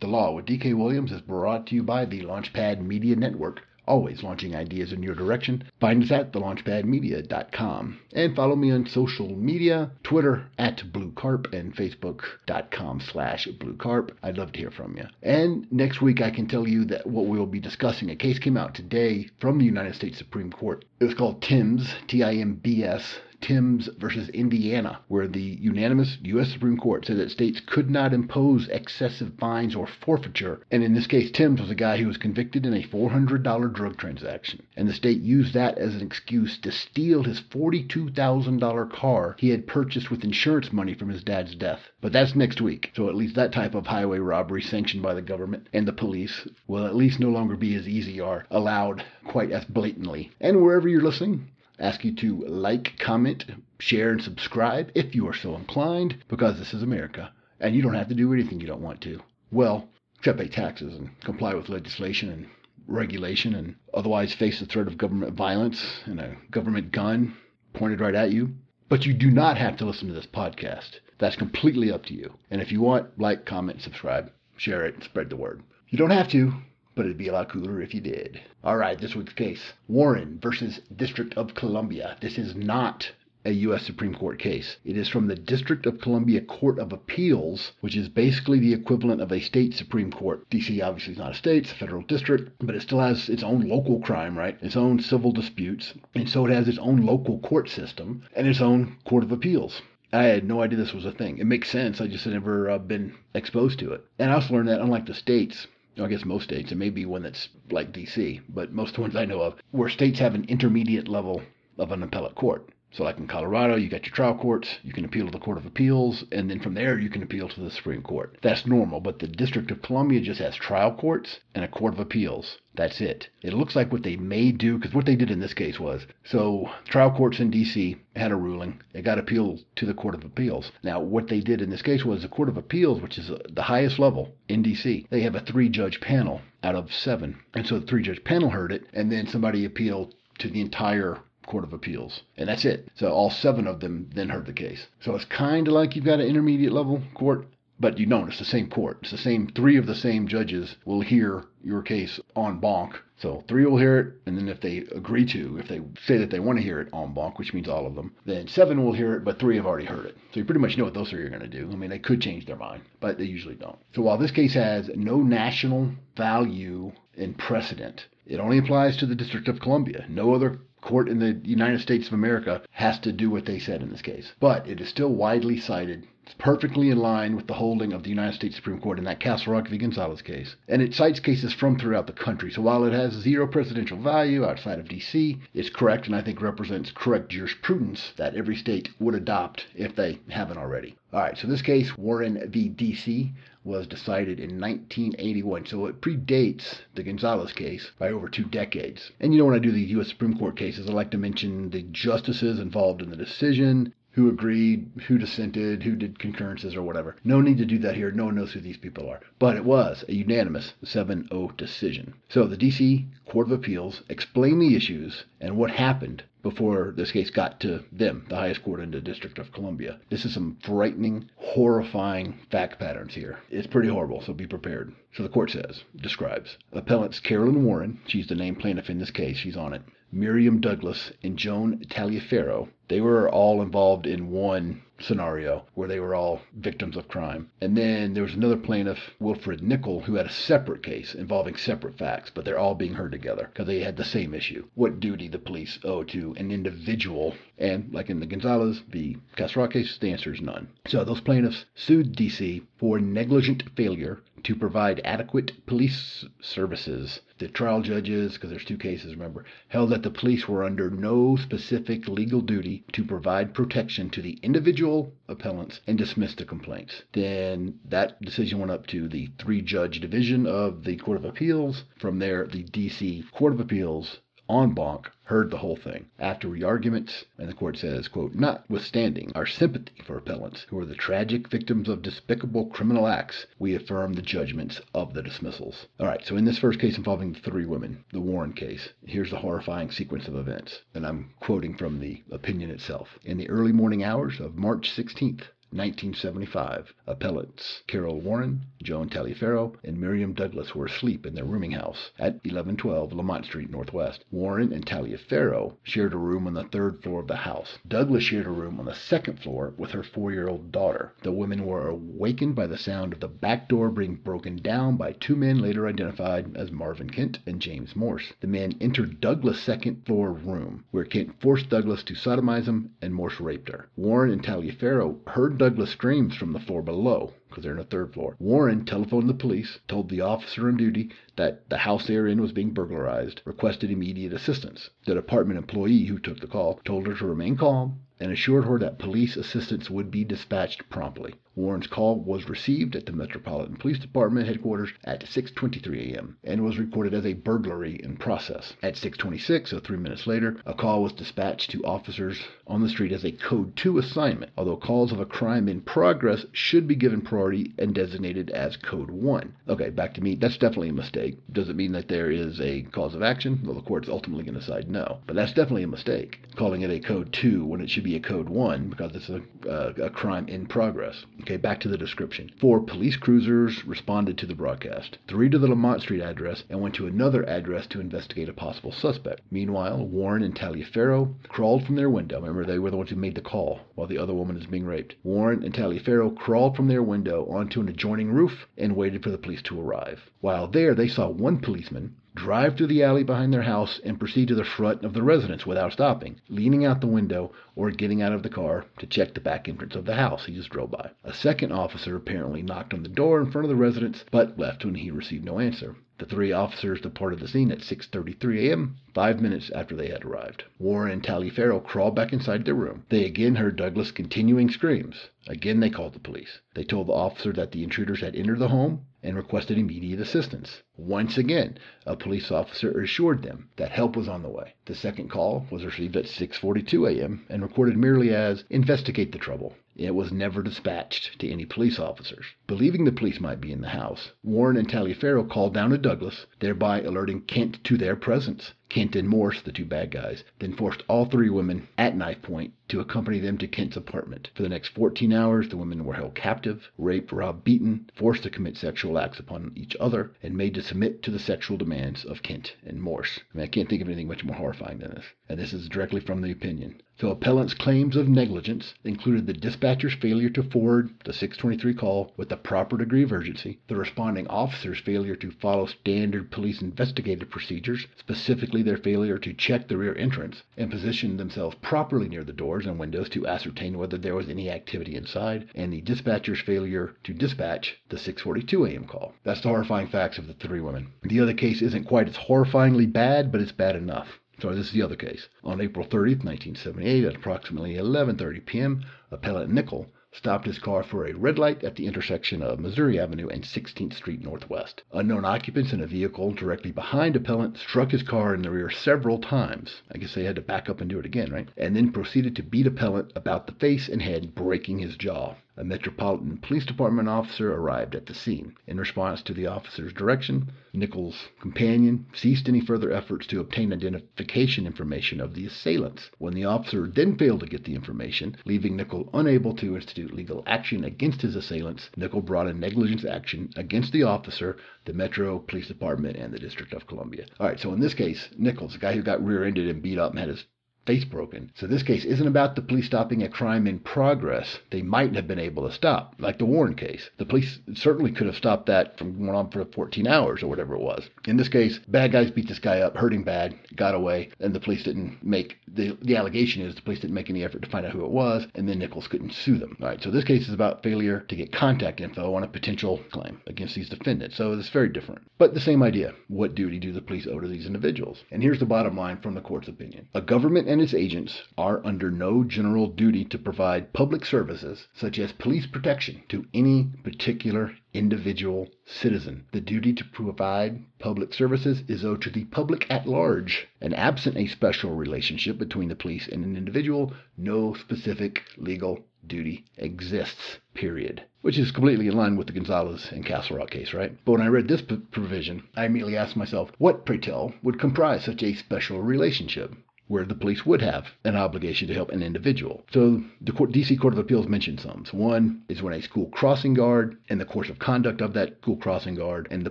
the 0.00 0.06
Law 0.06 0.32
with 0.32 0.46
DK 0.46 0.76
Williams 0.76 1.12
is 1.12 1.20
brought 1.20 1.66
to 1.66 1.74
you 1.74 1.82
by 1.82 2.06
the 2.06 2.22
Launchpad 2.22 2.80
Media 2.80 3.16
Network 3.16 3.60
always 3.86 4.22
launching 4.22 4.54
ideas 4.54 4.92
in 4.92 5.02
your 5.02 5.14
direction. 5.14 5.64
Find 5.80 6.02
us 6.02 6.10
at 6.10 6.32
thelaunchpadmedia.com 6.32 8.00
and 8.12 8.36
follow 8.36 8.56
me 8.56 8.70
on 8.70 8.86
social 8.86 9.28
media, 9.28 9.90
Twitter 10.02 10.46
at 10.58 10.78
BlueCarp 10.92 11.52
and 11.52 11.74
Facebook.com 11.74 13.00
slash 13.00 13.48
BlueCarp. 13.48 14.10
I'd 14.22 14.38
love 14.38 14.52
to 14.52 14.58
hear 14.58 14.70
from 14.70 14.96
you. 14.96 15.04
And 15.22 15.70
next 15.72 16.00
week 16.00 16.20
I 16.20 16.30
can 16.30 16.46
tell 16.46 16.66
you 16.66 16.84
that 16.86 17.06
what 17.06 17.26
we 17.26 17.38
will 17.38 17.46
be 17.46 17.60
discussing, 17.60 18.10
a 18.10 18.16
case 18.16 18.38
came 18.38 18.56
out 18.56 18.74
today 18.74 19.28
from 19.40 19.58
the 19.58 19.64
United 19.64 19.94
States 19.94 20.18
Supreme 20.18 20.52
Court. 20.52 20.84
It 21.00 21.04
was 21.04 21.14
called 21.14 21.42
TIMS, 21.42 21.94
T-I-M-B-S, 22.08 23.18
Timbs 23.40 23.88
versus 23.98 24.28
Indiana, 24.30 25.00
where 25.08 25.26
the 25.26 25.40
unanimous 25.40 26.18
U.S. 26.22 26.52
Supreme 26.52 26.76
Court 26.76 27.06
said 27.06 27.16
that 27.16 27.30
states 27.30 27.60
could 27.66 27.90
not 27.90 28.12
impose 28.12 28.68
excessive 28.68 29.32
fines 29.38 29.74
or 29.74 29.86
forfeiture. 29.86 30.60
And 30.70 30.82
in 30.82 30.94
this 30.94 31.06
case, 31.06 31.30
Timbs 31.30 31.60
was 31.60 31.70
a 31.70 31.74
guy 31.74 31.96
who 31.96 32.06
was 32.06 32.16
convicted 32.16 32.66
in 32.66 32.74
a 32.74 32.82
$400 32.82 33.72
drug 33.72 33.96
transaction. 33.96 34.62
And 34.76 34.88
the 34.88 34.92
state 34.92 35.20
used 35.20 35.54
that 35.54 35.78
as 35.78 35.94
an 35.94 36.02
excuse 36.02 36.58
to 36.58 36.70
steal 36.70 37.22
his 37.22 37.40
$42,000 37.40 38.90
car 38.92 39.36
he 39.38 39.50
had 39.50 39.66
purchased 39.66 40.10
with 40.10 40.24
insurance 40.24 40.72
money 40.72 40.94
from 40.94 41.08
his 41.08 41.22
dad's 41.22 41.54
death. 41.54 41.80
But 42.00 42.12
that's 42.12 42.34
next 42.34 42.60
week. 42.60 42.90
So 42.94 43.08
at 43.08 43.14
least 43.14 43.36
that 43.36 43.52
type 43.52 43.74
of 43.74 43.86
highway 43.86 44.18
robbery 44.18 44.62
sanctioned 44.62 45.02
by 45.02 45.14
the 45.14 45.22
government 45.22 45.68
and 45.72 45.86
the 45.86 45.92
police 45.92 46.46
will 46.66 46.86
at 46.86 46.96
least 46.96 47.20
no 47.20 47.30
longer 47.30 47.56
be 47.56 47.74
as 47.74 47.88
easy 47.88 48.20
or 48.20 48.44
allowed 48.50 49.04
quite 49.24 49.50
as 49.50 49.64
blatantly. 49.64 50.30
And 50.40 50.62
wherever 50.62 50.88
you're 50.88 51.02
listening, 51.02 51.48
ask 51.80 52.04
you 52.04 52.14
to 52.16 52.46
like, 52.46 52.98
comment, 52.98 53.44
share, 53.78 54.10
and 54.10 54.22
subscribe 54.22 54.92
if 54.94 55.14
you 55.14 55.26
are 55.26 55.34
so 55.34 55.56
inclined, 55.56 56.22
because 56.28 56.58
this 56.58 56.74
is 56.74 56.82
America, 56.82 57.32
and 57.58 57.74
you 57.74 57.82
don't 57.82 57.94
have 57.94 58.08
to 58.08 58.14
do 58.14 58.32
anything 58.32 58.60
you 58.60 58.66
don't 58.66 58.82
want 58.82 59.00
to. 59.00 59.20
Well, 59.50 59.88
except 60.18 60.38
pay 60.38 60.48
taxes 60.48 60.94
and 60.94 61.18
comply 61.22 61.54
with 61.54 61.68
legislation 61.68 62.28
and 62.28 62.46
regulation, 62.86 63.54
and 63.54 63.76
otherwise 63.94 64.34
face 64.34 64.60
the 64.60 64.66
threat 64.66 64.86
of 64.86 64.98
government 64.98 65.34
violence 65.34 66.00
and 66.04 66.20
a 66.20 66.36
government 66.50 66.92
gun 66.92 67.36
pointed 67.72 68.00
right 68.00 68.14
at 68.14 68.30
you. 68.30 68.50
But 68.88 69.06
you 69.06 69.14
do 69.14 69.30
not 69.30 69.56
have 69.56 69.76
to 69.78 69.84
listen 69.84 70.08
to 70.08 70.14
this 70.14 70.26
podcast. 70.26 70.98
That's 71.18 71.36
completely 71.36 71.92
up 71.92 72.04
to 72.06 72.14
you. 72.14 72.34
And 72.50 72.60
if 72.60 72.72
you 72.72 72.80
want, 72.80 73.18
like, 73.18 73.46
comment, 73.46 73.82
subscribe, 73.82 74.32
share 74.56 74.84
it, 74.84 74.94
and 74.94 75.04
spread 75.04 75.30
the 75.30 75.36
word. 75.36 75.62
You 75.88 75.98
don't 75.98 76.10
have 76.10 76.28
to, 76.30 76.52
but 76.94 77.04
it'd 77.04 77.16
be 77.16 77.28
a 77.28 77.32
lot 77.32 77.48
cooler 77.48 77.80
if 77.80 77.94
you 77.94 78.00
did. 78.00 78.40
All 78.64 78.76
right, 78.76 78.98
this 78.98 79.14
week's 79.14 79.32
case 79.32 79.72
Warren 79.88 80.38
versus 80.42 80.80
District 80.94 81.34
of 81.34 81.54
Columbia. 81.54 82.16
This 82.20 82.38
is 82.38 82.54
not 82.54 83.12
a 83.44 83.52
U.S. 83.52 83.86
Supreme 83.86 84.14
Court 84.14 84.38
case. 84.38 84.76
It 84.84 84.98
is 84.98 85.08
from 85.08 85.26
the 85.26 85.34
District 85.34 85.86
of 85.86 86.00
Columbia 86.00 86.42
Court 86.42 86.78
of 86.78 86.92
Appeals, 86.92 87.72
which 87.80 87.96
is 87.96 88.10
basically 88.10 88.58
the 88.58 88.74
equivalent 88.74 89.22
of 89.22 89.32
a 89.32 89.40
state 89.40 89.72
Supreme 89.72 90.12
Court. 90.12 90.44
D.C. 90.50 90.82
obviously 90.82 91.14
is 91.14 91.18
not 91.18 91.32
a 91.32 91.34
state, 91.34 91.62
it's 91.62 91.72
a 91.72 91.76
federal 91.76 92.02
district, 92.02 92.50
but 92.60 92.74
it 92.74 92.82
still 92.82 93.00
has 93.00 93.30
its 93.30 93.42
own 93.42 93.62
local 93.66 94.00
crime, 94.00 94.36
right? 94.36 94.58
Its 94.60 94.76
own 94.76 95.00
civil 95.00 95.32
disputes, 95.32 95.94
and 96.14 96.28
so 96.28 96.44
it 96.44 96.52
has 96.52 96.68
its 96.68 96.78
own 96.78 97.06
local 97.06 97.38
court 97.38 97.70
system 97.70 98.22
and 98.36 98.46
its 98.46 98.60
own 98.60 98.96
Court 99.06 99.24
of 99.24 99.32
Appeals. 99.32 99.80
I 100.12 100.24
had 100.24 100.44
no 100.44 100.60
idea 100.60 100.76
this 100.76 100.92
was 100.92 101.06
a 101.06 101.12
thing. 101.12 101.38
It 101.38 101.46
makes 101.46 101.70
sense. 101.70 102.00
I 102.00 102.08
just 102.08 102.24
had 102.24 102.34
never 102.34 102.68
uh, 102.68 102.78
been 102.78 103.14
exposed 103.32 103.78
to 103.78 103.92
it. 103.92 104.04
And 104.18 104.30
I 104.30 104.34
also 104.34 104.52
learned 104.52 104.68
that, 104.68 104.80
unlike 104.80 105.06
the 105.06 105.14
states, 105.14 105.66
I 106.00 106.08
guess 106.08 106.24
most 106.24 106.44
states, 106.44 106.72
it 106.72 106.76
may 106.76 106.90
be 106.90 107.04
one 107.06 107.22
that's 107.22 107.48
like 107.70 107.92
DC, 107.92 108.40
but 108.48 108.72
most 108.72 108.98
ones 108.98 109.16
I 109.16 109.24
know 109.24 109.42
of, 109.42 109.54
where 109.70 109.88
states 109.88 110.18
have 110.20 110.34
an 110.34 110.44
intermediate 110.48 111.08
level 111.08 111.42
of 111.78 111.92
an 111.92 112.02
appellate 112.02 112.34
court. 112.34 112.70
So, 112.92 113.04
like 113.04 113.18
in 113.18 113.28
Colorado, 113.28 113.76
you 113.76 113.88
got 113.88 114.04
your 114.04 114.14
trial 114.14 114.36
courts, 114.36 114.78
you 114.82 114.92
can 114.92 115.04
appeal 115.04 115.26
to 115.26 115.30
the 115.30 115.38
Court 115.38 115.58
of 115.58 115.64
Appeals, 115.64 116.24
and 116.32 116.50
then 116.50 116.58
from 116.58 116.74
there 116.74 116.98
you 116.98 117.08
can 117.08 117.22
appeal 117.22 117.48
to 117.48 117.60
the 117.60 117.70
Supreme 117.70 118.02
Court. 118.02 118.36
That's 118.42 118.66
normal, 118.66 118.98
but 119.00 119.20
the 119.20 119.28
District 119.28 119.70
of 119.70 119.80
Columbia 119.80 120.20
just 120.20 120.40
has 120.40 120.56
trial 120.56 120.92
courts 120.94 121.38
and 121.54 121.64
a 121.64 121.68
Court 121.68 121.94
of 121.94 122.00
Appeals. 122.00 122.58
That's 122.74 123.00
it. 123.00 123.28
It 123.42 123.54
looks 123.54 123.76
like 123.76 123.92
what 123.92 124.02
they 124.02 124.16
may 124.16 124.50
do, 124.50 124.76
because 124.76 124.92
what 124.92 125.06
they 125.06 125.14
did 125.14 125.30
in 125.30 125.38
this 125.38 125.54
case 125.54 125.78
was 125.78 126.04
so 126.24 126.68
trial 126.84 127.12
courts 127.12 127.38
in 127.38 127.50
D.C. 127.50 127.96
had 128.16 128.32
a 128.32 128.36
ruling, 128.36 128.80
it 128.92 129.02
got 129.02 129.20
appealed 129.20 129.64
to 129.76 129.86
the 129.86 129.94
Court 129.94 130.16
of 130.16 130.24
Appeals. 130.24 130.72
Now, 130.82 130.98
what 131.00 131.28
they 131.28 131.40
did 131.40 131.62
in 131.62 131.70
this 131.70 131.82
case 131.82 132.04
was 132.04 132.22
the 132.22 132.28
Court 132.28 132.48
of 132.48 132.56
Appeals, 132.56 133.00
which 133.00 133.18
is 133.18 133.30
uh, 133.30 133.38
the 133.50 133.62
highest 133.62 134.00
level 134.00 134.34
in 134.48 134.62
D.C., 134.62 135.06
they 135.10 135.20
have 135.20 135.36
a 135.36 135.40
three 135.40 135.68
judge 135.68 136.00
panel 136.00 136.40
out 136.64 136.74
of 136.74 136.92
seven. 136.92 137.38
And 137.54 137.64
so 137.68 137.78
the 137.78 137.86
three 137.86 138.02
judge 138.02 138.24
panel 138.24 138.50
heard 138.50 138.72
it, 138.72 138.84
and 138.92 139.12
then 139.12 139.28
somebody 139.28 139.64
appealed 139.64 140.14
to 140.38 140.48
the 140.48 140.60
entire 140.60 141.18
Court 141.46 141.64
of 141.64 141.72
Appeals. 141.72 142.22
And 142.36 142.48
that's 142.48 142.64
it. 142.64 142.88
So 142.94 143.10
all 143.10 143.30
seven 143.30 143.66
of 143.66 143.80
them 143.80 144.10
then 144.14 144.28
heard 144.28 144.46
the 144.46 144.52
case. 144.52 144.86
So 145.00 145.14
it's 145.14 145.24
kind 145.24 145.66
of 145.68 145.74
like 145.74 145.96
you've 145.96 146.04
got 146.04 146.20
an 146.20 146.26
intermediate 146.26 146.72
level 146.72 147.02
court, 147.14 147.46
but 147.78 147.98
you 147.98 148.06
don't. 148.06 148.28
It's 148.28 148.38
the 148.38 148.44
same 148.44 148.68
court. 148.68 148.98
It's 149.02 149.10
the 149.10 149.18
same, 149.18 149.48
three 149.56 149.76
of 149.78 149.86
the 149.86 149.94
same 149.94 150.28
judges 150.28 150.76
will 150.84 151.00
hear 151.00 151.44
your 151.62 151.82
case 151.82 152.20
en 152.36 152.60
banc. 152.60 152.94
So 153.18 153.44
three 153.48 153.66
will 153.66 153.78
hear 153.78 153.98
it, 153.98 154.14
and 154.26 154.36
then 154.36 154.48
if 154.48 154.60
they 154.60 154.78
agree 154.78 155.26
to, 155.26 155.58
if 155.58 155.68
they 155.68 155.80
say 156.06 156.16
that 156.18 156.30
they 156.30 156.40
want 156.40 156.58
to 156.58 156.62
hear 156.62 156.80
it 156.80 156.88
en 156.94 157.14
banc, 157.14 157.38
which 157.38 157.52
means 157.52 157.68
all 157.68 157.86
of 157.86 157.94
them, 157.94 158.14
then 158.24 158.48
seven 158.48 158.84
will 158.84 158.92
hear 158.92 159.14
it, 159.14 159.24
but 159.24 159.38
three 159.38 159.56
have 159.56 159.66
already 159.66 159.86
heard 159.86 160.06
it. 160.06 160.16
So 160.32 160.40
you 160.40 160.44
pretty 160.44 160.60
much 160.60 160.76
know 160.76 160.84
what 160.84 160.94
those 160.94 161.10
three 161.10 161.22
are 161.22 161.28
going 161.28 161.40
to 161.40 161.48
do. 161.48 161.68
I 161.70 161.76
mean, 161.76 161.90
they 161.90 161.98
could 161.98 162.20
change 162.20 162.46
their 162.46 162.56
mind, 162.56 162.82
but 163.00 163.18
they 163.18 163.24
usually 163.24 163.56
don't. 163.56 163.78
So 163.94 164.02
while 164.02 164.18
this 164.18 164.30
case 164.30 164.54
has 164.54 164.90
no 164.94 165.16
national 165.18 165.90
value 166.16 166.92
and 167.16 167.36
precedent, 167.36 168.06
it 168.26 168.40
only 168.40 168.58
applies 168.58 168.96
to 168.98 169.06
the 169.06 169.14
District 169.14 169.48
of 169.48 169.60
Columbia. 169.60 170.06
No 170.08 170.34
other 170.34 170.60
court 170.80 171.08
in 171.08 171.18
the 171.18 171.40
United 171.44 171.80
States 171.80 172.08
of 172.08 172.14
America 172.14 172.62
has 172.70 172.98
to 173.00 173.12
do 173.12 173.30
what 173.30 173.46
they 173.46 173.58
said 173.58 173.82
in 173.82 173.90
this 173.90 174.02
case. 174.02 174.32
But 174.40 174.68
it 174.68 174.80
is 174.80 174.88
still 174.88 175.12
widely 175.12 175.58
cited. 175.58 176.06
It's 176.30 176.34
perfectly 176.38 176.90
in 176.90 176.98
line 176.98 177.34
with 177.34 177.48
the 177.48 177.54
holding 177.54 177.92
of 177.92 178.04
the 178.04 178.08
United 178.08 178.34
States 178.36 178.54
Supreme 178.54 178.80
Court 178.80 178.98
in 178.98 179.04
that 179.04 179.18
Castle 179.18 179.52
Rock 179.52 179.66
v. 179.66 179.76
Gonzalez 179.78 180.22
case. 180.22 180.54
And 180.68 180.80
it 180.80 180.94
cites 180.94 181.18
cases 181.18 181.52
from 181.52 181.76
throughout 181.76 182.06
the 182.06 182.12
country. 182.12 182.52
So 182.52 182.62
while 182.62 182.84
it 182.84 182.92
has 182.92 183.14
zero 183.14 183.48
precedential 183.48 184.00
value 184.00 184.44
outside 184.44 184.78
of 184.78 184.88
D.C., 184.88 185.40
it's 185.54 185.70
correct 185.70 186.06
and 186.06 186.14
I 186.14 186.22
think 186.22 186.40
represents 186.40 186.92
correct 186.92 187.30
jurisprudence 187.30 188.12
that 188.16 188.36
every 188.36 188.54
state 188.54 188.90
would 189.00 189.16
adopt 189.16 189.66
if 189.74 189.96
they 189.96 190.20
haven't 190.28 190.58
already. 190.58 190.96
All 191.12 191.20
right, 191.20 191.36
so 191.36 191.48
this 191.48 191.62
case, 191.62 191.98
Warren 191.98 192.48
v. 192.48 192.68
D.C., 192.68 193.32
was 193.64 193.86
decided 193.86 194.40
in 194.40 194.60
1981, 194.60 195.66
so 195.66 195.86
it 195.86 196.00
predates 196.00 196.80
the 196.94 197.02
Gonzalez 197.02 197.52
case 197.52 197.90
by 197.98 198.08
over 198.08 198.28
two 198.28 198.44
decades. 198.44 199.12
And 199.20 199.32
you 199.32 199.40
know, 199.40 199.46
when 199.46 199.54
I 199.54 199.58
do 199.58 199.70
these 199.70 199.90
U.S. 199.90 200.08
Supreme 200.08 200.38
Court 200.38 200.56
cases, 200.56 200.88
I 200.88 200.92
like 200.92 201.10
to 201.10 201.18
mention 201.18 201.70
the 201.70 201.82
justices 201.82 202.58
involved 202.58 203.02
in 203.02 203.10
the 203.10 203.16
decision, 203.16 203.92
who 204.12 204.28
agreed, 204.28 204.90
who 205.06 205.18
dissented, 205.18 205.82
who 205.82 205.94
did 205.94 206.18
concurrences 206.18 206.74
or 206.74 206.82
whatever. 206.82 207.16
No 207.22 207.40
need 207.40 207.58
to 207.58 207.64
do 207.64 207.78
that 207.78 207.94
here. 207.94 208.10
No 208.10 208.24
one 208.24 208.34
knows 208.34 208.52
who 208.52 208.60
these 208.60 208.76
people 208.76 209.08
are. 209.08 209.20
But 209.38 209.56
it 209.56 209.64
was 209.64 210.04
a 210.08 210.14
unanimous 210.14 210.74
7 210.82 211.28
0 211.28 211.52
decision. 211.56 212.14
So 212.28 212.46
the 212.46 212.56
D.C. 212.56 213.06
Court 213.26 213.46
of 213.46 213.52
Appeals 213.52 214.02
explained 214.08 214.60
the 214.62 214.74
issues 214.74 215.24
and 215.40 215.56
what 215.56 215.70
happened 215.70 216.24
before 216.42 216.92
this 216.96 217.12
case 217.12 217.30
got 217.30 217.60
to 217.60 217.84
them, 217.92 218.26
the 218.28 218.36
highest 218.36 218.62
court 218.62 218.80
in 218.80 218.90
the 218.90 219.00
District 219.00 219.38
of 219.38 219.52
Columbia. 219.52 220.00
This 220.10 220.24
is 220.24 220.34
some 220.34 220.56
frightening, 220.64 221.28
horrifying 221.36 222.38
fact 222.50 222.78
patterns 222.78 223.14
here. 223.14 223.38
It's 223.50 223.66
pretty 223.66 223.88
horrible, 223.88 224.20
so 224.20 224.32
be 224.32 224.46
prepared. 224.46 224.94
So 225.14 225.22
the 225.22 225.28
court 225.28 225.50
says, 225.50 225.84
describes, 225.96 226.56
appellants 226.72 227.20
Carolyn 227.20 227.64
Warren, 227.64 228.00
she's 228.06 228.28
the 228.28 228.34
named 228.34 228.60
plaintiff 228.60 228.90
in 228.90 228.98
this 228.98 229.10
case, 229.10 229.36
she's 229.36 229.56
on 229.56 229.72
it, 229.72 229.82
Miriam 230.12 230.60
Douglas, 230.60 231.12
and 231.22 231.36
Joan 231.36 231.78
Taliaferro. 231.88 232.68
They 232.88 233.00
were 233.00 233.30
all 233.30 233.62
involved 233.62 234.06
in 234.06 234.30
one 234.30 234.82
scenario 235.02 235.64
where 235.74 235.88
they 235.88 236.00
were 236.00 236.14
all 236.14 236.42
victims 236.54 236.96
of 236.96 237.08
crime. 237.08 237.50
And 237.60 237.76
then 237.76 238.14
there 238.14 238.22
was 238.22 238.34
another 238.34 238.56
plaintiff, 238.56 239.14
Wilfred 239.18 239.62
Nichol, 239.62 240.00
who 240.00 240.14
had 240.14 240.26
a 240.26 240.32
separate 240.32 240.82
case 240.82 241.14
involving 241.14 241.56
separate 241.56 241.98
facts, 241.98 242.30
but 242.34 242.44
they're 242.44 242.58
all 242.58 242.74
being 242.74 242.94
heard 242.94 243.12
together 243.12 243.48
because 243.52 243.66
they 243.66 243.80
had 243.80 243.96
the 243.96 244.04
same 244.04 244.34
issue. 244.34 244.66
What 244.74 245.00
duty 245.00 245.28
the 245.28 245.38
police 245.38 245.78
owe 245.84 246.04
to 246.04 246.34
an 246.36 246.50
individual. 246.50 247.34
And 247.58 247.92
like 247.92 248.10
in 248.10 248.20
the 248.20 248.26
Gonzalez 248.26 248.82
v. 248.88 249.16
Castro 249.36 249.66
case, 249.68 249.98
the 249.98 250.12
answer 250.12 250.32
is 250.32 250.40
none. 250.40 250.68
So 250.86 251.04
those 251.04 251.20
plaintiffs 251.20 251.66
sued 251.74 252.16
DC 252.16 252.62
for 252.78 252.98
negligent 252.98 253.62
failure 253.76 254.20
to 254.44 254.54
provide 254.54 255.00
adequate 255.04 255.52
police 255.66 256.24
services. 256.40 257.20
The 257.38 257.48
trial 257.48 257.82
judges, 257.82 258.34
because 258.34 258.50
there's 258.50 258.64
two 258.64 258.76
cases, 258.76 259.14
remember, 259.14 259.44
held 259.68 259.90
that 259.90 260.02
the 260.02 260.10
police 260.10 260.48
were 260.48 260.64
under 260.64 260.90
no 260.90 261.36
specific 261.36 262.08
legal 262.08 262.40
duty 262.40 262.84
to 262.92 263.04
provide 263.04 263.54
protection 263.54 264.10
to 264.10 264.22
the 264.22 264.38
individual 264.42 265.12
appellants 265.28 265.80
and 265.86 265.98
dismissed 265.98 266.38
the 266.38 266.44
complaints. 266.44 267.02
Then 267.12 267.78
that 267.84 268.20
decision 268.22 268.58
went 268.58 268.70
up 268.72 268.86
to 268.88 269.08
the 269.08 269.28
three 269.38 269.62
judge 269.62 270.00
division 270.00 270.46
of 270.46 270.84
the 270.84 270.96
Court 270.96 271.18
of 271.18 271.24
Appeals. 271.24 271.84
From 271.98 272.18
there, 272.18 272.46
the 272.46 272.64
DC 272.64 273.30
Court 273.32 273.52
of 273.52 273.60
Appeals 273.60 274.20
en 274.50 274.74
banc 274.74 275.08
heard 275.30 275.48
the 275.48 275.58
whole 275.58 275.76
thing. 275.76 276.06
After 276.18 276.48
re-arguments, 276.48 277.24
and 277.38 277.48
the 277.48 277.54
court 277.54 277.76
says, 277.76 278.08
quote, 278.08 278.34
notwithstanding 278.34 279.30
our 279.36 279.46
sympathy 279.46 280.02
for 280.04 280.18
appellants 280.18 280.66
who 280.68 280.78
are 280.80 280.84
the 280.84 280.96
tragic 280.96 281.48
victims 281.48 281.88
of 281.88 282.02
despicable 282.02 282.66
criminal 282.66 283.06
acts, 283.06 283.46
we 283.60 283.76
affirm 283.76 284.14
the 284.14 284.22
judgments 284.22 284.80
of 284.92 285.14
the 285.14 285.22
dismissals. 285.22 285.86
All 286.00 286.08
right, 286.08 286.24
so 286.24 286.36
in 286.36 286.44
this 286.44 286.58
first 286.58 286.80
case 286.80 286.98
involving 286.98 287.32
the 287.32 287.38
three 287.38 287.64
women, 287.64 288.04
the 288.12 288.20
Warren 288.20 288.52
case, 288.52 288.88
here's 289.06 289.30
the 289.30 289.38
horrifying 289.38 289.92
sequence 289.92 290.26
of 290.26 290.34
events. 290.34 290.80
And 290.94 291.06
I'm 291.06 291.30
quoting 291.38 291.76
from 291.76 292.00
the 292.00 292.24
opinion 292.32 292.70
itself. 292.70 293.20
In 293.24 293.38
the 293.38 293.48
early 293.48 293.70
morning 293.70 294.02
hours 294.02 294.40
of 294.40 294.56
March 294.56 294.90
16th, 294.96 295.44
1975. 295.72 296.92
Appellants 297.06 297.82
Carol 297.86 298.20
Warren, 298.20 298.60
Joan 298.82 299.08
Taliaferro, 299.08 299.74
and 299.84 300.00
Miriam 300.00 300.32
Douglas 300.32 300.74
were 300.74 300.86
asleep 300.86 301.24
in 301.24 301.34
their 301.34 301.44
rooming 301.44 301.72
house 301.72 302.10
at 302.18 302.34
1112 302.44 303.12
Lamont 303.12 303.44
Street 303.44 303.70
Northwest. 303.70 304.24
Warren 304.30 304.72
and 304.72 304.84
Taliaferro 304.84 305.76
shared 305.82 306.12
a 306.12 306.18
room 306.18 306.46
on 306.46 306.54
the 306.54 306.64
third 306.64 307.02
floor 307.02 307.20
of 307.20 307.28
the 307.28 307.36
house. 307.36 307.78
Douglas 307.86 308.24
shared 308.24 308.46
a 308.46 308.50
room 308.50 308.80
on 308.80 308.86
the 308.86 308.94
second 308.94 309.38
floor 309.38 309.72
with 309.76 309.92
her 309.92 310.02
four 310.02 310.32
year 310.32 310.48
old 310.48 310.72
daughter. 310.72 311.12
The 311.22 311.32
women 311.32 311.64
were 311.64 311.88
awakened 311.88 312.54
by 312.56 312.66
the 312.66 312.76
sound 312.76 313.12
of 313.12 313.20
the 313.20 313.28
back 313.28 313.68
door 313.68 313.90
being 313.90 314.16
broken 314.16 314.56
down 314.56 314.96
by 314.96 315.12
two 315.12 315.36
men 315.36 315.58
later 315.60 315.86
identified 315.86 316.56
as 316.56 316.72
Marvin 316.72 317.10
Kent 317.10 317.38
and 317.46 317.60
James 317.60 317.94
Morse. 317.94 318.32
The 318.40 318.46
men 318.46 318.74
entered 318.80 319.20
Douglas' 319.20 319.60
second 319.60 320.04
floor 320.06 320.32
room, 320.32 320.84
where 320.90 321.04
Kent 321.04 321.40
forced 321.40 321.68
Douglas 321.68 322.02
to 322.04 322.14
sodomize 322.14 322.64
him 322.64 322.90
and 323.00 323.14
Morse 323.14 323.38
raped 323.40 323.68
her. 323.68 323.88
Warren 323.96 324.32
and 324.32 324.42
Taliaferro 324.42 325.18
heard 325.28 325.58
Douglas 325.60 325.90
screams 325.90 326.34
from 326.34 326.54
the 326.54 326.58
floor 326.58 326.80
below 326.80 327.34
because 327.46 327.62
they're 327.64 327.72
in 327.72 327.76
the 327.78 327.84
third 327.84 328.14
floor. 328.14 328.34
Warren 328.38 328.86
telephoned 328.86 329.28
the 329.28 329.34
police, 329.34 329.78
told 329.86 330.08
the 330.08 330.22
officer 330.22 330.66
on 330.66 330.78
duty 330.78 331.10
that 331.36 331.68
the 331.68 331.76
house 331.76 332.06
they 332.06 332.16
were 332.16 332.26
in 332.26 332.40
was 332.40 332.52
being 332.52 332.70
burglarized, 332.70 333.42
requested 333.44 333.90
immediate 333.90 334.32
assistance. 334.32 334.88
The 335.04 335.12
department 335.12 335.58
employee 335.58 336.04
who 336.06 336.18
took 336.18 336.40
the 336.40 336.46
call 336.46 336.80
told 336.86 337.06
her 337.06 337.14
to 337.14 337.26
remain 337.26 337.58
calm 337.58 338.00
and 338.20 338.30
assured 338.30 338.64
her 338.64 338.78
that 338.78 338.98
police 338.98 339.36
assistance 339.36 339.90
would 339.90 340.10
be 340.10 340.24
dispatched 340.24 340.88
promptly. 340.90 341.34
Warren's 341.56 341.88
call 341.88 342.20
was 342.20 342.48
received 342.48 342.94
at 342.94 343.06
the 343.06 343.12
Metropolitan 343.12 343.76
Police 343.76 343.98
Department 343.98 344.46
headquarters 344.46 344.90
at 345.04 345.24
6:23 345.24 346.14
a.m. 346.14 346.36
and 346.44 346.64
was 346.64 346.78
recorded 346.78 347.12
as 347.12 347.26
a 347.26 347.34
burglary 347.34 348.00
in 348.02 348.16
process. 348.16 348.74
At 348.82 348.94
6:26, 348.94 349.68
so 349.68 349.80
3 349.80 349.98
minutes 349.98 350.26
later, 350.26 350.56
a 350.64 350.74
call 350.74 351.02
was 351.02 351.12
dispatched 351.12 351.70
to 351.72 351.84
officers 351.84 352.40
on 352.66 352.82
the 352.82 352.88
street 352.88 353.12
as 353.12 353.24
a 353.24 353.32
code 353.32 353.74
2 353.76 353.98
assignment, 353.98 354.52
although 354.56 354.76
calls 354.76 355.12
of 355.12 355.20
a 355.20 355.26
crime 355.26 355.68
in 355.68 355.80
progress 355.80 356.46
should 356.52 356.86
be 356.86 356.94
given 356.94 357.20
priority 357.20 357.74
and 357.78 357.94
designated 357.94 358.50
as 358.50 358.76
code 358.76 359.10
1. 359.10 359.52
Okay, 359.68 359.90
back 359.90 360.14
to 360.14 360.22
me. 360.22 360.36
That's 360.36 360.56
definitely 360.56 360.90
a 360.90 360.94
mistake. 360.94 361.38
Does 361.52 361.68
it 361.68 361.76
mean 361.76 361.92
that 361.92 362.08
there 362.08 362.30
is 362.30 362.60
a 362.60 362.82
cause 362.82 363.14
of 363.14 363.22
action? 363.22 363.60
Well, 363.64 363.74
the 363.74 363.82
court's 363.82 364.08
ultimately 364.08 364.44
going 364.44 364.54
to 364.54 364.60
decide 364.60 364.88
no. 364.88 365.18
But 365.26 365.36
that's 365.36 365.52
definitely 365.52 365.82
a 365.82 365.88
mistake, 365.88 366.40
calling 366.56 366.82
it 366.82 366.90
a 366.90 367.00
code 367.00 367.32
2 367.32 367.64
when 367.66 367.80
it 367.80 367.90
should 367.90 368.04
be 368.04 368.09
a 368.16 368.20
code 368.20 368.48
1 368.48 368.88
because 368.88 369.14
it's 369.14 369.28
a, 369.28 369.42
uh, 369.68 369.92
a 370.04 370.10
crime 370.10 370.48
in 370.48 370.66
progress. 370.66 371.24
Okay, 371.42 371.56
back 371.56 371.80
to 371.80 371.88
the 371.88 371.98
description. 371.98 372.50
Four 372.60 372.80
police 372.80 373.16
cruisers 373.16 373.84
responded 373.86 374.38
to 374.38 374.46
the 374.46 374.54
broadcast, 374.54 375.18
three 375.28 375.48
to 375.48 375.58
the 375.58 375.68
Lamont 375.68 376.02
Street 376.02 376.20
address, 376.20 376.64
and 376.68 376.80
went 376.80 376.94
to 376.96 377.06
another 377.06 377.48
address 377.48 377.86
to 377.88 378.00
investigate 378.00 378.48
a 378.48 378.52
possible 378.52 378.92
suspect. 378.92 379.42
Meanwhile, 379.50 380.06
Warren 380.06 380.42
and 380.42 380.54
Taliaferro 380.54 381.34
crawled 381.48 381.84
from 381.84 381.96
their 381.96 382.10
window. 382.10 382.40
Remember, 382.40 382.64
they 382.64 382.78
were 382.78 382.90
the 382.90 382.96
ones 382.96 383.10
who 383.10 383.16
made 383.16 383.34
the 383.34 383.40
call 383.40 383.80
while 383.94 384.06
the 384.06 384.18
other 384.18 384.34
woman 384.34 384.56
is 384.56 384.66
being 384.66 384.86
raped. 384.86 385.14
Warren 385.22 385.62
and 385.62 385.74
Taliaferro 385.74 386.34
crawled 386.36 386.76
from 386.76 386.88
their 386.88 387.02
window 387.02 387.46
onto 387.46 387.80
an 387.80 387.88
adjoining 387.88 388.32
roof 388.32 388.66
and 388.76 388.96
waited 388.96 389.22
for 389.22 389.30
the 389.30 389.38
police 389.38 389.62
to 389.62 389.80
arrive. 389.80 390.30
While 390.40 390.68
there, 390.68 390.94
they 390.94 391.08
saw 391.08 391.28
one 391.28 391.58
policeman 391.60 392.16
drive 392.34 392.76
through 392.76 392.86
the 392.86 393.02
alley 393.02 393.24
behind 393.24 393.52
their 393.52 393.62
house 393.62 394.00
and 394.04 394.18
proceed 394.18 394.48
to 394.48 394.54
the 394.54 394.64
front 394.64 395.04
of 395.04 395.12
the 395.12 395.22
residence 395.22 395.66
without 395.66 395.92
stopping, 395.92 396.40
leaning 396.48 396.84
out 396.84 397.00
the 397.00 397.06
window 397.06 397.52
or 397.74 397.90
getting 397.90 398.22
out 398.22 398.32
of 398.32 398.42
the 398.42 398.48
car 398.48 398.84
to 398.98 399.06
check 399.06 399.34
the 399.34 399.40
back 399.40 399.68
entrance 399.68 399.94
of 399.94 400.04
the 400.04 400.14
house. 400.14 400.46
He 400.46 400.54
just 400.54 400.70
drove 400.70 400.90
by. 400.90 401.10
A 401.24 401.32
second 401.32 401.72
officer 401.72 402.16
apparently 402.16 402.62
knocked 402.62 402.94
on 402.94 403.02
the 403.02 403.08
door 403.08 403.40
in 403.40 403.50
front 403.50 403.64
of 403.64 403.68
the 403.68 403.76
residence, 403.76 404.24
but 404.30 404.58
left 404.58 404.84
when 404.84 404.94
he 404.94 405.10
received 405.10 405.44
no 405.44 405.58
answer. 405.58 405.96
The 406.20 406.26
three 406.26 406.52
officers 406.52 407.00
departed 407.00 407.38
the 407.38 407.48
scene 407.48 407.72
at 407.72 407.78
6:33 407.78 408.68
a.m., 408.68 408.96
five 409.14 409.40
minutes 409.40 409.70
after 409.70 409.96
they 409.96 410.08
had 410.08 410.22
arrived. 410.22 410.64
Warren 410.78 411.10
and 411.12 411.22
Taliaferro 411.22 411.80
crawled 411.82 412.14
back 412.14 412.34
inside 412.34 412.66
their 412.66 412.74
room. 412.74 413.06
They 413.08 413.24
again 413.24 413.54
heard 413.54 413.76
Douglas' 413.76 414.10
continuing 414.10 414.68
screams. 414.68 415.30
Again 415.48 415.80
they 415.80 415.88
called 415.88 416.12
the 416.12 416.18
police. 416.18 416.60
They 416.74 416.84
told 416.84 417.06
the 417.06 417.14
officer 417.14 417.54
that 417.54 417.72
the 417.72 417.82
intruders 417.82 418.20
had 418.20 418.36
entered 418.36 418.58
the 418.58 418.68
home 418.68 419.06
and 419.22 419.34
requested 419.34 419.78
immediate 419.78 420.20
assistance. 420.20 420.82
Once 420.98 421.38
again, 421.38 421.78
a 422.04 422.16
police 422.16 422.50
officer 422.50 423.00
assured 423.00 423.40
them 423.42 423.70
that 423.76 423.90
help 423.90 424.14
was 424.14 424.28
on 424.28 424.42
the 424.42 424.50
way. 424.50 424.74
The 424.84 424.94
second 424.94 425.30
call 425.30 425.64
was 425.70 425.86
received 425.86 426.18
at 426.18 426.26
6:42 426.26 427.16
a.m. 427.18 427.46
and 427.48 427.62
recorded 427.62 427.96
merely 427.96 428.34
as 428.34 428.64
investigate 428.68 429.32
the 429.32 429.38
trouble. 429.38 429.74
It 430.02 430.14
was 430.14 430.32
never 430.32 430.62
dispatched 430.62 431.38
to 431.40 431.50
any 431.50 431.66
police 431.66 431.98
officers. 431.98 432.46
Believing 432.66 433.04
the 433.04 433.12
police 433.12 433.38
might 433.38 433.60
be 433.60 433.70
in 433.70 433.82
the 433.82 433.90
house, 433.90 434.30
Warren 434.42 434.78
and 434.78 434.88
Taliaferro 434.88 435.44
called 435.46 435.74
down 435.74 435.90
to 435.90 435.98
Douglas, 435.98 436.46
thereby 436.58 437.02
alerting 437.02 437.42
Kent 437.42 437.84
to 437.84 437.98
their 437.98 438.16
presence. 438.16 438.72
Kent 438.90 439.14
and 439.14 439.28
Morse, 439.28 439.62
the 439.62 439.70
two 439.70 439.84
bad 439.84 440.10
guys, 440.10 440.42
then 440.58 440.74
forced 440.74 441.04
all 441.06 441.24
three 441.24 441.48
women 441.48 441.86
at 441.96 442.16
knife 442.16 442.42
point 442.42 442.74
to 442.88 442.98
accompany 442.98 443.38
them 443.38 443.56
to 443.58 443.68
Kent's 443.68 443.96
apartment. 443.96 444.50
For 444.54 444.64
the 444.64 444.68
next 444.68 444.88
14 444.88 445.32
hours, 445.32 445.68
the 445.68 445.76
women 445.76 446.04
were 446.04 446.14
held 446.14 446.34
captive, 446.34 446.90
raped, 446.98 447.30
robbed, 447.30 447.62
beaten, 447.62 448.10
forced 448.16 448.42
to 448.42 448.50
commit 448.50 448.76
sexual 448.76 449.16
acts 449.16 449.38
upon 449.38 449.70
each 449.76 449.96
other, 450.00 450.32
and 450.42 450.56
made 450.56 450.74
to 450.74 450.82
submit 450.82 451.22
to 451.22 451.30
the 451.30 451.38
sexual 451.38 451.76
demands 451.76 452.24
of 452.24 452.42
Kent 452.42 452.74
and 452.84 453.00
Morse. 453.00 453.38
I 453.54 453.58
mean, 453.58 453.64
I 453.64 453.68
can't 453.68 453.88
think 453.88 454.02
of 454.02 454.08
anything 454.08 454.26
much 454.26 454.44
more 454.44 454.56
horrifying 454.56 454.98
than 454.98 455.12
this. 455.12 455.26
And 455.48 455.60
this 455.60 455.72
is 455.72 455.88
directly 455.88 456.20
from 456.20 456.42
the 456.42 456.50
opinion. 456.50 457.00
So, 457.20 457.30
appellant's 457.30 457.74
claims 457.74 458.16
of 458.16 458.28
negligence 458.30 458.94
included 459.04 459.46
the 459.46 459.52
dispatcher's 459.52 460.14
failure 460.14 460.48
to 460.48 460.62
forward 460.62 461.10
the 461.24 461.34
623 461.34 461.92
call 461.92 462.32
with 462.38 462.48
the 462.48 462.56
proper 462.56 462.96
degree 462.96 463.22
of 463.22 463.32
urgency, 463.32 463.78
the 463.88 463.96
responding 463.96 464.46
officer's 464.46 465.00
failure 465.00 465.36
to 465.36 465.50
follow 465.50 465.84
standard 465.84 466.50
police 466.50 466.80
investigative 466.80 467.50
procedures, 467.50 468.06
specifically 468.16 468.79
their 468.82 468.96
failure 468.96 469.38
to 469.38 469.52
check 469.52 469.88
the 469.88 469.96
rear 469.96 470.14
entrance 470.16 470.62
and 470.76 470.90
position 470.90 471.36
themselves 471.36 471.76
properly 471.82 472.28
near 472.28 472.44
the 472.44 472.52
doors 472.52 472.86
and 472.86 472.98
windows 472.98 473.28
to 473.30 473.46
ascertain 473.46 473.98
whether 473.98 474.16
there 474.16 474.34
was 474.34 474.48
any 474.48 474.70
activity 474.70 475.14
inside, 475.14 475.68
and 475.74 475.92
the 475.92 476.00
dispatcher's 476.00 476.60
failure 476.60 477.14
to 477.24 477.32
dispatch 477.32 477.98
the 478.08 478.18
642 478.18 478.86
AM 478.86 479.04
call. 479.04 479.34
That's 479.44 479.60
the 479.60 479.68
horrifying 479.68 480.08
facts 480.08 480.38
of 480.38 480.46
the 480.46 480.54
three 480.54 480.80
women. 480.80 481.08
The 481.22 481.40
other 481.40 481.54
case 481.54 481.82
isn't 481.82 482.04
quite 482.04 482.28
as 482.28 482.36
horrifyingly 482.36 483.12
bad, 483.12 483.52
but 483.52 483.60
it's 483.60 483.72
bad 483.72 483.96
enough. 483.96 484.40
So 484.60 484.74
this 484.74 484.86
is 484.86 484.92
the 484.92 485.02
other 485.02 485.16
case. 485.16 485.48
On 485.64 485.80
April 485.80 486.04
30th, 486.04 486.44
1978, 486.44 487.24
at 487.24 487.36
approximately 487.36 487.94
11:30 487.94 488.66
p.m., 488.66 489.04
appellant 489.30 489.72
Nichol 489.72 490.06
stopped 490.32 490.64
his 490.64 490.78
car 490.78 491.02
for 491.02 491.26
a 491.26 491.32
red 491.32 491.58
light 491.58 491.82
at 491.82 491.96
the 491.96 492.06
intersection 492.06 492.62
of 492.62 492.78
Missouri 492.78 493.18
Avenue 493.18 493.48
and 493.48 493.62
16th 493.62 494.14
Street 494.14 494.40
Northwest. 494.40 495.02
Unknown 495.12 495.44
occupants 495.44 495.92
in 495.92 496.00
a 496.00 496.06
vehicle 496.06 496.52
directly 496.52 496.92
behind 496.92 497.34
appellant 497.34 497.76
struck 497.76 498.12
his 498.12 498.22
car 498.22 498.54
in 498.54 498.62
the 498.62 498.70
rear 498.70 498.88
several 498.88 499.38
times. 499.38 500.02
I 500.12 500.18
guess 500.18 500.34
they 500.34 500.44
had 500.44 500.56
to 500.56 500.62
back 500.62 500.88
up 500.88 501.00
and 501.00 501.10
do 501.10 501.18
it 501.18 501.26
again, 501.26 501.52
right? 501.52 501.68
And 501.76 501.96
then 501.96 502.12
proceeded 502.12 502.54
to 502.56 502.62
beat 502.62 502.86
appellant 502.86 503.32
about 503.34 503.66
the 503.66 503.72
face 503.72 504.08
and 504.08 504.22
head, 504.22 504.54
breaking 504.54 505.00
his 505.00 505.16
jaw. 505.16 505.56
A 505.80 505.84
Metropolitan 505.84 506.58
Police 506.58 506.84
Department 506.84 507.26
officer 507.26 507.72
arrived 507.72 508.14
at 508.14 508.26
the 508.26 508.34
scene. 508.34 508.74
In 508.86 509.00
response 509.00 509.40
to 509.44 509.54
the 509.54 509.66
officer's 509.66 510.12
direction, 510.12 510.70
Nichols' 510.92 511.48
companion 511.58 512.26
ceased 512.34 512.68
any 512.68 512.82
further 512.82 513.10
efforts 513.10 513.46
to 513.46 513.60
obtain 513.60 513.90
identification 513.90 514.86
information 514.86 515.40
of 515.40 515.54
the 515.54 515.64
assailants. 515.64 516.30
When 516.36 516.52
the 516.52 516.66
officer 516.66 517.06
then 517.06 517.38
failed 517.38 517.60
to 517.60 517.66
get 517.66 517.84
the 517.84 517.94
information, 517.94 518.58
leaving 518.66 518.94
Nichols 518.94 519.30
unable 519.32 519.74
to 519.76 519.96
institute 519.96 520.34
legal 520.34 520.62
action 520.66 521.02
against 521.02 521.40
his 521.40 521.56
assailants, 521.56 522.10
Nichols 522.14 522.44
brought 522.44 522.66
a 522.66 522.74
negligence 522.74 523.24
action 523.24 523.70
against 523.74 524.12
the 524.12 524.24
officer, 524.24 524.76
the 525.06 525.14
Metro 525.14 525.60
Police 525.60 525.88
Department, 525.88 526.36
and 526.36 526.52
the 526.52 526.58
District 526.58 526.92
of 526.92 527.06
Columbia. 527.06 527.46
All 527.58 527.66
right, 527.66 527.80
so 527.80 527.94
in 527.94 528.00
this 528.00 528.12
case, 528.12 528.50
Nichols, 528.58 528.92
the 528.92 528.98
guy 528.98 529.14
who 529.14 529.22
got 529.22 529.42
rear 529.42 529.64
ended 529.64 529.88
and 529.88 530.02
beat 530.02 530.18
up 530.18 530.32
and 530.32 530.40
had 530.40 530.50
his 530.50 530.66
face 531.10 531.24
broken. 531.24 531.72
So 531.74 531.88
this 531.88 532.04
case 532.04 532.24
isn't 532.24 532.46
about 532.46 532.76
the 532.76 532.82
police 532.82 533.06
stopping 533.06 533.42
a 533.42 533.48
crime 533.48 533.88
in 533.88 533.98
progress 533.98 534.78
they 534.92 535.02
might 535.02 535.34
have 535.34 535.48
been 535.48 535.58
able 535.58 535.88
to 535.88 535.92
stop, 535.92 536.36
like 536.38 536.58
the 536.58 536.64
Warren 536.64 536.94
case. 536.94 537.28
The 537.36 537.44
police 537.44 537.80
certainly 537.94 538.30
could 538.30 538.46
have 538.46 538.54
stopped 538.54 538.86
that 538.86 539.18
from 539.18 539.36
going 539.36 539.56
on 539.56 539.70
for 539.70 539.84
14 539.84 540.28
hours 540.28 540.62
or 540.62 540.68
whatever 540.68 540.94
it 540.94 541.00
was. 541.00 541.28
In 541.46 541.56
this 541.56 541.68
case, 541.68 541.98
bad 542.06 542.30
guys 542.30 542.52
beat 542.52 542.68
this 542.68 542.78
guy 542.78 543.00
up, 543.00 543.16
hurt 543.16 543.32
him 543.32 543.42
bad, 543.42 543.74
got 543.96 544.14
away, 544.14 544.50
and 544.60 544.72
the 544.72 544.78
police 544.78 545.02
didn't 545.02 545.42
make 545.42 545.78
the 545.92 546.16
the 546.22 546.36
allegation 546.36 546.82
is 546.82 546.94
the 546.94 547.02
police 547.02 547.18
didn't 547.18 547.34
make 547.34 547.50
any 547.50 547.64
effort 547.64 547.82
to 547.82 547.90
find 547.90 548.06
out 548.06 548.12
who 548.12 548.24
it 548.24 548.30
was, 548.30 548.66
and 548.76 548.88
then 548.88 549.00
Nichols 549.00 549.26
couldn't 549.26 549.52
sue 549.52 549.78
them. 549.78 549.96
All 550.00 550.06
right, 550.06 550.22
so 550.22 550.30
this 550.30 550.44
case 550.44 550.68
is 550.68 550.74
about 550.74 551.02
failure 551.02 551.40
to 551.48 551.56
get 551.56 551.72
contact 551.72 552.20
info 552.20 552.54
on 552.54 552.62
a 552.62 552.68
potential 552.68 553.20
claim 553.32 553.60
against 553.66 553.96
these 553.96 554.08
defendants. 554.08 554.56
So 554.56 554.72
it's 554.72 554.88
very 554.90 555.08
different, 555.08 555.42
but 555.58 555.74
the 555.74 555.80
same 555.80 556.02
idea. 556.02 556.34
What 556.46 556.76
duty 556.76 557.00
do 557.00 557.12
the 557.12 557.20
police 557.20 557.48
owe 557.48 557.58
to 557.58 557.66
these 557.66 557.86
individuals? 557.86 558.44
And 558.52 558.62
here's 558.62 558.78
the 558.78 558.86
bottom 558.86 559.16
line 559.16 559.40
from 559.40 559.54
the 559.54 559.60
court's 559.60 559.88
opinion: 559.88 560.28
a 560.34 560.40
government 560.40 560.88
and 560.88 560.99
its 561.00 561.14
agents 561.14 561.62
are 561.78 562.04
under 562.04 562.30
no 562.30 562.64
general 562.64 563.06
duty 563.06 563.44
to 563.44 563.58
provide 563.58 564.12
public 564.12 564.44
services 564.44 565.08
such 565.14 565.38
as 565.38 565.52
police 565.52 565.86
protection 565.86 566.42
to 566.48 566.66
any 566.74 567.10
particular 567.22 567.92
individual 568.12 568.88
citizen. 569.06 569.64
The 569.72 569.80
duty 569.80 570.12
to 570.14 570.24
provide 570.24 571.02
public 571.18 571.54
services 571.54 572.02
is 572.08 572.24
owed 572.24 572.42
to 572.42 572.50
the 572.50 572.64
public 572.64 573.06
at 573.10 573.26
large, 573.26 573.88
and 574.00 574.14
absent 574.14 574.56
a 574.56 574.66
special 574.66 575.14
relationship 575.14 575.78
between 575.78 576.08
the 576.08 576.16
police 576.16 576.48
and 576.48 576.64
an 576.64 576.76
individual, 576.76 577.32
no 577.56 577.94
specific 577.94 578.62
legal 578.76 579.20
duty 579.46 579.84
exists, 579.96 580.78
period. 580.92 581.42
Which 581.62 581.78
is 581.78 581.92
completely 581.92 582.28
in 582.28 582.36
line 582.36 582.56
with 582.56 582.66
the 582.66 582.72
Gonzalez 582.72 583.32
and 583.32 583.44
Castle 583.44 583.78
Rock 583.78 583.90
case, 583.90 584.12
right? 584.12 584.36
But 584.44 584.52
when 584.52 584.60
I 584.60 584.66
read 584.66 584.88
this 584.88 585.02
p- 585.02 585.16
provision, 585.16 585.84
I 585.96 586.04
immediately 586.04 586.36
asked 586.36 586.56
myself, 586.56 586.92
what, 586.98 587.24
pray 587.24 587.38
tell, 587.38 587.72
would 587.82 587.98
comprise 587.98 588.44
such 588.44 588.62
a 588.62 588.74
special 588.74 589.20
relationship? 589.22 589.94
Where 590.30 590.44
the 590.44 590.54
police 590.54 590.86
would 590.86 591.02
have 591.02 591.26
an 591.44 591.56
obligation 591.56 592.06
to 592.06 592.14
help 592.14 592.30
an 592.30 592.40
individual. 592.40 593.04
So 593.12 593.42
the 593.60 593.72
DC 593.72 594.20
Court 594.20 594.32
of 594.32 594.38
Appeals 594.38 594.68
mentioned 594.68 595.00
some. 595.00 595.24
So 595.28 595.36
one 595.36 595.82
is 595.88 596.02
when 596.02 596.14
a 596.14 596.22
school 596.22 596.46
crossing 596.52 596.94
guard 596.94 597.36
and 597.48 597.60
the 597.60 597.64
course 597.64 597.88
of 597.88 597.98
conduct 597.98 598.40
of 598.40 598.52
that 598.52 598.76
school 598.80 598.96
crossing 598.96 599.34
guard 599.34 599.66
and 599.72 599.84
the 599.84 599.90